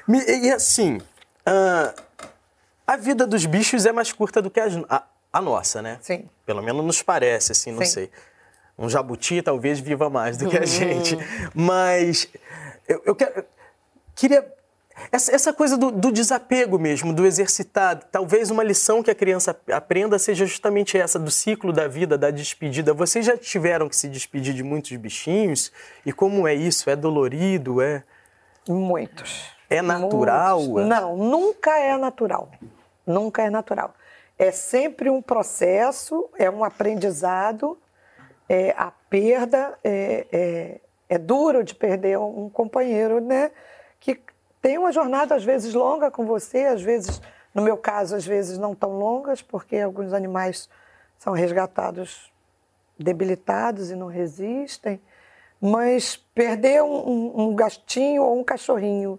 E 0.09 0.51
assim, 0.51 1.01
ah, 1.47 1.95
a 2.85 2.97
vida 2.97 3.25
dos 3.25 3.47
bichos 3.47 3.87
é 3.87 3.93
mais 3.93 4.13
curta 4.13 4.43
do 4.43 4.51
que 4.51 4.59
a, 4.59 4.67
a 5.33 5.41
nossa, 5.41 5.81
né? 5.81 5.99
Sim. 6.03 6.29
Pelo 6.45 6.61
menos 6.61 6.85
nos 6.85 7.03
parece, 7.03 7.53
assim, 7.53 7.71
não 7.71 7.85
Sim. 7.85 7.91
sei. 7.91 8.11
Um 8.79 8.89
jabuti 8.89 9.41
talvez 9.43 9.79
viva 9.79 10.11
mais 10.11 10.37
do 10.37 10.49
que 10.49 10.59
a 10.59 10.67
gente. 10.67 11.17
Mas 11.55 12.29
eu, 12.89 13.01
eu 13.07 13.15
quero, 13.15 13.45
queria. 14.15 14.47
Essa, 15.11 15.35
essa 15.35 15.53
coisa 15.53 15.77
do, 15.77 15.91
do 15.91 16.13
desapego 16.13 16.79
mesmo, 16.79 17.13
do 17.13 17.27
exercitar. 17.27 18.03
Talvez 18.11 18.51
uma 18.51 18.63
lição 18.63 19.03
que 19.03 19.11
a 19.11 19.15
criança 19.15 19.59
aprenda 19.71 20.19
seja 20.19 20.47
justamente 20.47 20.99
essa, 20.99 21.19
do 21.19 21.31
ciclo 21.31 21.73
da 21.73 21.89
vida, 21.89 22.17
da 22.17 22.31
despedida. 22.31 22.95
Vocês 22.95 23.25
já 23.25 23.37
tiveram 23.37 23.89
que 23.89 23.97
se 23.97 24.09
despedir 24.09 24.55
de 24.55 24.63
muitos 24.63 24.95
bichinhos? 24.97 25.73
E 26.05 26.13
como 26.13 26.47
é 26.47 26.55
isso? 26.55 26.89
É 26.89 26.97
dolorido? 26.97 27.81
É. 27.81 28.03
Muitos. 28.69 29.51
É 29.69 29.81
natural? 29.83 30.63
Muitos. 30.63 30.89
Não, 30.89 31.17
nunca 31.17 31.79
é 31.79 31.97
natural. 31.97 32.51
Nunca 33.07 33.43
é 33.43 33.51
natural. 33.51 33.95
É 34.39 34.51
sempre 34.51 35.11
um 35.11 35.21
processo, 35.21 36.29
é 36.39 36.51
um 36.51 36.65
aprendizado. 36.65 37.79
É, 38.49 38.75
a 38.77 38.91
perda 38.91 39.79
é, 39.83 40.27
é, 40.33 40.81
é 41.09 41.19
duro 41.19 41.65
de 41.65 41.75
perder 41.75 42.19
um 42.19 42.49
companheiro, 42.49 43.21
né? 43.21 43.51
Que 43.99 44.21
tem 44.63 44.79
uma 44.79 44.93
jornada 44.93 45.35
às 45.35 45.45
vezes 45.45 45.75
longa 45.75 46.11
com 46.11 46.25
você, 46.25 46.61
às 46.67 46.81
vezes, 46.81 47.21
no 47.53 47.61
meu 47.63 47.77
caso, 47.77 48.15
às 48.17 48.25
vezes 48.25 48.57
não 48.57 48.75
tão 48.75 48.97
longas, 48.97 49.43
porque 49.43 49.77
alguns 49.77 50.13
animais 50.13 50.71
são 51.19 51.33
resgatados 51.33 52.33
debilitados 52.99 53.91
e 53.91 53.97
não 53.97 54.07
resistem. 54.07 55.01
Mas 55.61 56.17
perder 56.17 56.83
um, 56.83 57.09
um- 57.09 57.43
um 57.49 57.55
gastinho 57.55 58.23
ou 58.23 58.39
um 58.39 58.45
cachorrinho 58.45 59.19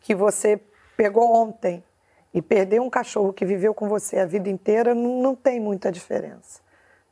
que 0.00 0.14
você 0.14 0.60
pegou 0.96 1.34
ontem 1.34 1.82
e 2.32 2.40
perder 2.42 2.80
um 2.80 2.90
cachorro 2.90 3.32
que 3.32 3.44
viveu 3.44 3.72
com 3.74 3.88
você 3.88 4.18
a 4.18 4.26
vida 4.26 4.48
inteira 4.48 4.94
não, 4.94 5.20
não 5.22 5.34
tem 5.34 5.60
muita 5.60 5.90
diferença. 5.92 6.60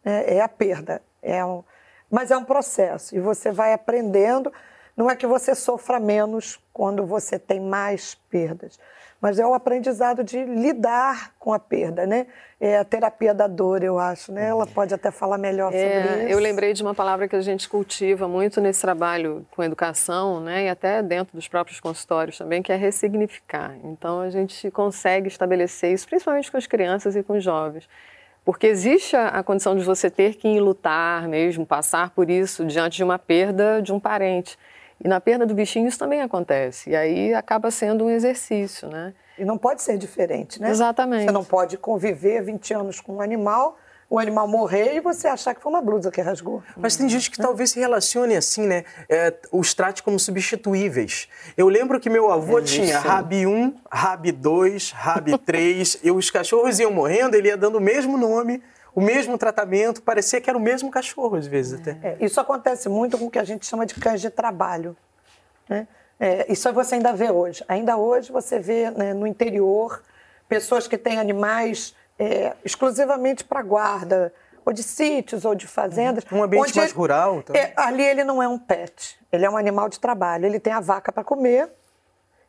É, 0.05 0.37
é 0.37 0.40
a 0.40 0.49
perda. 0.49 1.01
É 1.23 1.45
um, 1.45 1.62
mas 2.11 2.31
é 2.31 2.37
um 2.37 2.45
processo 2.45 3.14
e 3.16 3.21
você 3.21 3.51
vai 3.53 3.73
aprendendo. 3.73 4.53
Não 4.96 5.11
é 5.11 5.16
que 5.16 5.26
você 5.26 5.55
sofra 5.55 5.98
menos 5.98 6.61
quando 6.72 7.07
você 7.07 7.38
tem 7.38 7.61
mais 7.61 8.14
perdas, 8.28 8.78
mas 9.20 9.38
é 9.38 9.46
o 9.46 9.55
aprendizado 9.55 10.24
de 10.24 10.44
lidar 10.44 11.33
com 11.38 11.52
a 11.52 11.59
perda, 11.59 12.07
né? 12.07 12.26
É 12.61 12.76
a 12.78 12.85
terapia 12.85 13.33
da 13.33 13.46
dor, 13.46 13.83
eu 13.83 13.98
acho, 13.98 14.33
né? 14.33 14.48
Ela 14.48 14.66
pode 14.66 14.92
até 14.92 15.11
falar 15.11 15.38
melhor 15.38 15.70
sobre 15.72 15.85
É, 15.87 16.24
isso. 16.24 16.33
eu 16.33 16.38
lembrei 16.38 16.72
de 16.72 16.83
uma 16.83 16.94
palavra 16.94 17.26
que 17.28 17.37
a 17.37 17.40
gente 17.40 17.68
cultiva 17.68 18.26
muito 18.28 18.61
nesse 18.61 18.81
trabalho 18.81 19.46
com 19.52 19.62
educação, 19.62 20.40
né, 20.40 20.64
e 20.64 20.68
até 20.68 21.02
dentro 21.02 21.37
dos 21.37 21.48
próprios 21.48 21.78
consultórios 21.81 22.37
também, 22.37 22.62
que 22.62 22.72
é 22.72 22.76
ressignificar. 22.76 23.76
Então 23.85 24.20
a 24.20 24.28
gente 24.31 24.70
consegue 24.72 25.28
estabelecer 25.28 25.92
isso, 25.92 26.07
principalmente 26.07 26.50
com 26.50 26.57
as 26.57 26.66
crianças 26.66 27.16
e 27.16 27.22
com 27.22 27.35
os 27.35 27.44
jovens. 27.44 27.88
Porque 28.44 28.66
existe 28.66 29.14
a, 29.16 29.28
a 29.28 29.42
condição 29.42 29.76
de 29.76 29.85
você 29.85 30.11
ter 30.11 30.35
que 30.35 30.59
lutar 30.59 31.28
mesmo, 31.28 31.64
passar 31.64 32.11
por 32.11 32.28
isso 32.28 32.64
diante 32.64 32.96
de 32.96 33.05
uma 33.05 33.18
perda 33.18 33.81
de 33.81 33.92
um 33.92 34.00
parente. 34.00 34.59
E 35.04 35.08
na 35.08 35.20
perda 35.20 35.44
do 35.44 35.54
bichinho 35.54 35.88
isso 35.88 35.98
também 35.98 36.22
acontece. 36.22 36.90
E 36.90 36.96
aí 36.96 37.34
acaba 37.34 37.70
sendo 37.70 38.04
um 38.04 38.10
exercício, 38.10 38.88
né? 38.88 39.12
E 39.38 39.44
não 39.44 39.58
pode 39.58 39.82
ser 39.82 39.98
diferente, 39.98 40.60
né? 40.60 40.70
Exatamente. 40.70 41.24
Você 41.24 41.32
não 41.32 41.44
pode 41.44 41.76
conviver 41.76 42.42
20 42.42 42.74
anos 42.74 43.00
com 43.00 43.16
um 43.16 43.20
animal, 43.20 43.76
o 44.08 44.18
animal 44.18 44.46
morrer 44.46 44.94
e 44.94 45.00
você 45.00 45.26
achar 45.26 45.54
que 45.54 45.62
foi 45.62 45.72
uma 45.72 45.80
blusa 45.80 46.10
que 46.10 46.20
rasgou. 46.20 46.62
Mas 46.76 46.96
tem 46.96 47.08
gente 47.08 47.30
que 47.30 47.38
talvez 47.38 47.70
se 47.70 47.80
relacione 47.80 48.36
assim, 48.36 48.66
né? 48.66 48.84
É, 49.08 49.34
os 49.50 49.72
trate 49.74 50.02
como 50.02 50.18
substituíveis. 50.20 51.28
Eu 51.56 51.66
lembro 51.68 51.98
que 51.98 52.10
meu 52.10 52.30
avô 52.30 52.60
tinha 52.60 52.98
Rabi 52.98 53.46
1, 53.46 53.74
Rabi 53.90 54.30
2, 54.30 54.92
Rabi 54.92 55.38
3, 55.38 56.00
e 56.04 56.10
os 56.10 56.30
cachorros 56.30 56.78
iam 56.78 56.92
morrendo, 56.92 57.34
ele 57.34 57.48
ia 57.48 57.56
dando 57.56 57.78
o 57.78 57.80
mesmo 57.80 58.18
nome, 58.18 58.62
o 58.94 59.00
mesmo 59.00 59.38
tratamento, 59.38 60.02
parecia 60.02 60.40
que 60.40 60.48
era 60.50 60.59
o 60.59 60.61
mesmo 60.61 60.90
cachorro 60.90 61.37
às 61.37 61.46
vezes 61.46 61.81
até. 61.81 61.98
É, 62.02 62.16
isso 62.20 62.40
acontece 62.40 62.88
muito 62.88 63.18
com 63.18 63.26
o 63.26 63.31
que 63.31 63.38
a 63.38 63.44
gente 63.44 63.66
chama 63.66 63.87
de 63.87 63.94
cães 63.94 64.20
de 64.20 64.31
trabalho. 64.31 64.96
né? 65.68 65.87
É, 66.20 66.50
isso 66.52 66.72
você 66.72 66.96
ainda 66.96 67.12
vê 67.12 67.31
hoje. 67.31 67.64
Ainda 67.68 67.96
hoje 67.96 68.31
você 68.31 68.59
vê 68.59 68.90
né, 68.90 69.12
no 69.12 69.26
interior 69.26 70.02
pessoas 70.48 70.87
que 70.87 70.96
têm 70.98 71.18
animais 71.18 71.94
é, 72.18 72.55
exclusivamente 72.64 73.42
para 73.44 73.62
guarda, 73.62 74.33
ou 74.64 74.72
de 74.72 74.83
sítios, 74.83 75.44
ou 75.44 75.55
de 75.55 75.66
fazendas. 75.66 76.24
Um 76.31 76.42
ambiente 76.42 76.76
mais 76.76 76.90
ele- 76.90 76.98
rural 76.98 77.42
também. 77.42 77.62
É, 77.62 77.72
ali 77.76 78.05
ele 78.05 78.22
não 78.22 78.42
é 78.42 78.46
um 78.46 78.59
pet, 78.59 79.18
ele 79.33 79.44
é 79.44 79.50
um 79.50 79.57
animal 79.57 79.88
de 79.88 79.98
trabalho. 79.98 80.46
Ele 80.46 80.61
tem 80.61 80.72
a 80.72 80.81
vaca 80.81 81.11
para 81.11 81.24
comer 81.24 81.68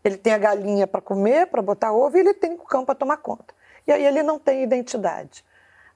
ele 0.03 0.17
tem 0.17 0.34
a 0.34 0.38
galinha 0.38 0.86
para 0.86 0.99
comer, 0.99 1.47
para 1.47 1.62
botar 1.62 1.93
ovo, 1.93 2.17
e 2.17 2.19
ele 2.19 2.34
tem 2.34 2.53
o 2.53 2.58
cão 2.58 2.84
para 2.84 2.93
tomar 2.95 3.17
conta. 3.17 3.53
E 3.88 3.91
aí 3.91 4.06
ele 4.06 4.21
não 4.21 4.38
tem 4.38 4.63
identidade. 4.63 5.45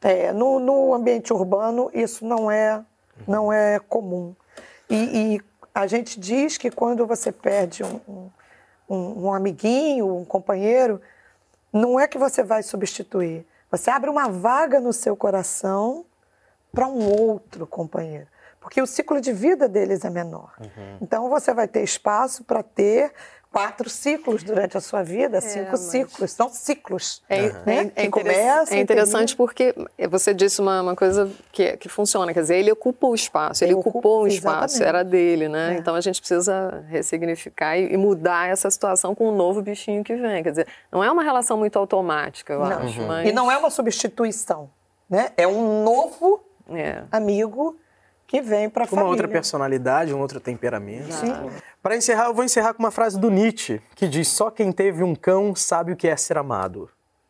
É, 0.02 0.32
no, 0.32 0.60
no, 0.60 0.94
ambiente 0.94 1.34
urbano, 1.34 1.90
isso 1.94 2.26
não 2.26 2.52
é, 2.52 2.84
não 3.28 3.52
é 3.52 3.80
comum. 3.80 4.36
E, 4.90 4.96
e, 5.36 5.42
a 5.74 5.86
gente 5.86 6.20
diz 6.20 6.58
que 6.58 6.72
quando 6.72 7.06
você 7.06 7.32
perde 7.32 7.84
um, 7.84 8.30
um, 8.90 9.26
um 9.26 9.34
amiguinho, 9.34 10.16
um 10.16 10.26
companheiro, 10.26 11.00
não 11.72 12.00
é 12.00 12.08
que 12.08 12.18
você 12.18 12.44
vai 12.44 12.64
substituir. 12.64 13.46
Você 13.70 13.90
abre 13.92 14.10
uma 14.10 14.28
vaga 14.28 14.80
no 14.80 14.92
seu 14.92 15.16
coração 15.16 16.06
para 16.72 16.88
um 16.88 17.08
outro 17.08 17.68
companheiro 17.68 18.28
porque 18.68 18.82
o 18.82 18.86
ciclo 18.86 19.22
de 19.22 19.32
vida 19.32 19.70
deles 19.70 20.04
é 20.04 20.10
menor. 20.10 20.52
Uhum. 20.60 20.98
Então 21.00 21.30
você 21.30 21.54
vai 21.54 21.70
ter 21.70 21.84
espaço 21.84 22.44
para 22.44 22.62
ter 22.62 23.14
quatro 23.52 23.90
ciclos 23.90 24.44
durante 24.44 24.78
a 24.78 24.82
sua 24.82 25.04
vida, 25.04 25.38
é, 25.38 25.42
cinco 25.42 25.72
mas... 25.72 25.80
ciclos, 25.80 26.32
são 26.32 26.50
ciclos. 26.50 27.24
É, 27.28 27.50
né? 27.66 27.92
é, 27.96 28.06
é, 28.06 28.10
começa, 28.10 28.76
é 28.76 28.80
interessante 28.80 29.36
porque 29.36 29.74
você 30.10 30.34
disse 30.34 30.62
uma, 30.62 30.82
uma 30.82 30.96
coisa 30.96 31.30
que, 31.52 31.76
que 31.78 31.90
funciona, 31.90 32.34
quer 32.34 32.42
dizer, 32.42 32.58
ele 32.58 32.72
ocupa 32.72 33.08
o 33.08 33.16
espaço, 33.16 33.64
ele, 33.64 33.72
ele 33.72 33.80
ocupou 33.80 34.24
um 34.24 34.28
espaço, 34.28 34.84
era 34.84 35.04
dele, 35.04 35.48
né? 35.48 35.76
É. 35.76 35.78
Então 35.78 35.96
a 35.96 36.02
gente 36.02 36.20
precisa 36.20 36.84
ressignificar 36.90 37.78
e, 37.78 37.94
e, 37.94 37.98
mudar 37.98 38.50
essa 38.50 38.70
situação 38.70 39.16
com 39.16 39.26
o 39.26 39.34
um 39.34 39.36
novo 39.36 39.62
bichinho 39.62 40.04
que 40.04 40.16
vem. 40.16 40.44
Quer 40.44 40.52
dizer, 40.52 40.68
não 40.92 41.04
é 41.04 41.12
uma 41.12 41.24
relação 41.24 41.58
muito 41.58 41.80
automática, 41.80 42.54
eu 42.54 42.60
não. 42.60 42.80
acho. 42.80 43.02
Uhum. 43.02 43.08
Mas... 43.08 43.30
E 43.30 43.32
não 43.32 43.52
é 43.52 43.58
uma 43.58 43.70
substituição, 43.70 44.70
né? 45.10 45.32
É 45.38 45.48
um 45.48 45.84
novo 45.84 46.44
é. 46.70 47.04
amigo 47.12 47.78
que 48.28 48.42
vem 48.42 48.70
para 48.70 48.84
a 48.84 48.88
família. 48.88 49.06
Uma 49.06 49.10
outra 49.10 49.28
personalidade, 49.28 50.14
um 50.14 50.20
outro 50.20 50.40
temperamento. 50.40 51.14
Sim. 51.14 51.34
Para 51.82 51.96
encerrar, 51.96 52.26
eu 52.26 52.34
vou 52.34 52.44
encerrar 52.44 52.74
com 52.74 52.84
uma 52.84 52.92
frase 52.92 53.18
do 53.18 53.32
Nietzsche, 53.32 53.82
que 53.96 54.08
diz: 54.08 54.28
Só 54.28 54.52
quem 54.52 54.72
teve 54.72 55.02
um 55.02 55.16
cão 55.16 55.56
sabe 55.56 55.94
o 55.94 55.96
que 55.96 56.08
é 56.08 56.16
ser 56.18 56.38
amado. 56.38 56.90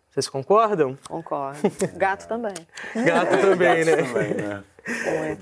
Vocês 0.09 0.27
concordam? 0.27 0.97
Concordo. 1.07 1.59
Gato 1.95 2.27
também. 2.27 2.55
Gato 3.05 3.37
também, 3.37 3.85
né? 3.85 3.95
Também, 3.97 4.33
né? 4.33 4.63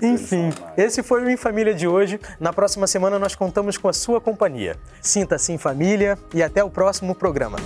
Enfim, 0.02 0.50
esse 0.76 1.02
foi 1.02 1.22
o 1.22 1.30
Em 1.30 1.36
Família 1.36 1.72
de 1.72 1.86
hoje. 1.88 2.20
Na 2.38 2.52
próxima 2.52 2.86
semana 2.86 3.18
nós 3.18 3.34
contamos 3.34 3.78
com 3.78 3.88
a 3.88 3.92
sua 3.92 4.20
companhia. 4.20 4.76
Sinta-se 5.00 5.52
em 5.52 5.56
família 5.56 6.18
e 6.34 6.42
até 6.42 6.62
o 6.62 6.68
próximo 6.68 7.14
programa. 7.14 7.56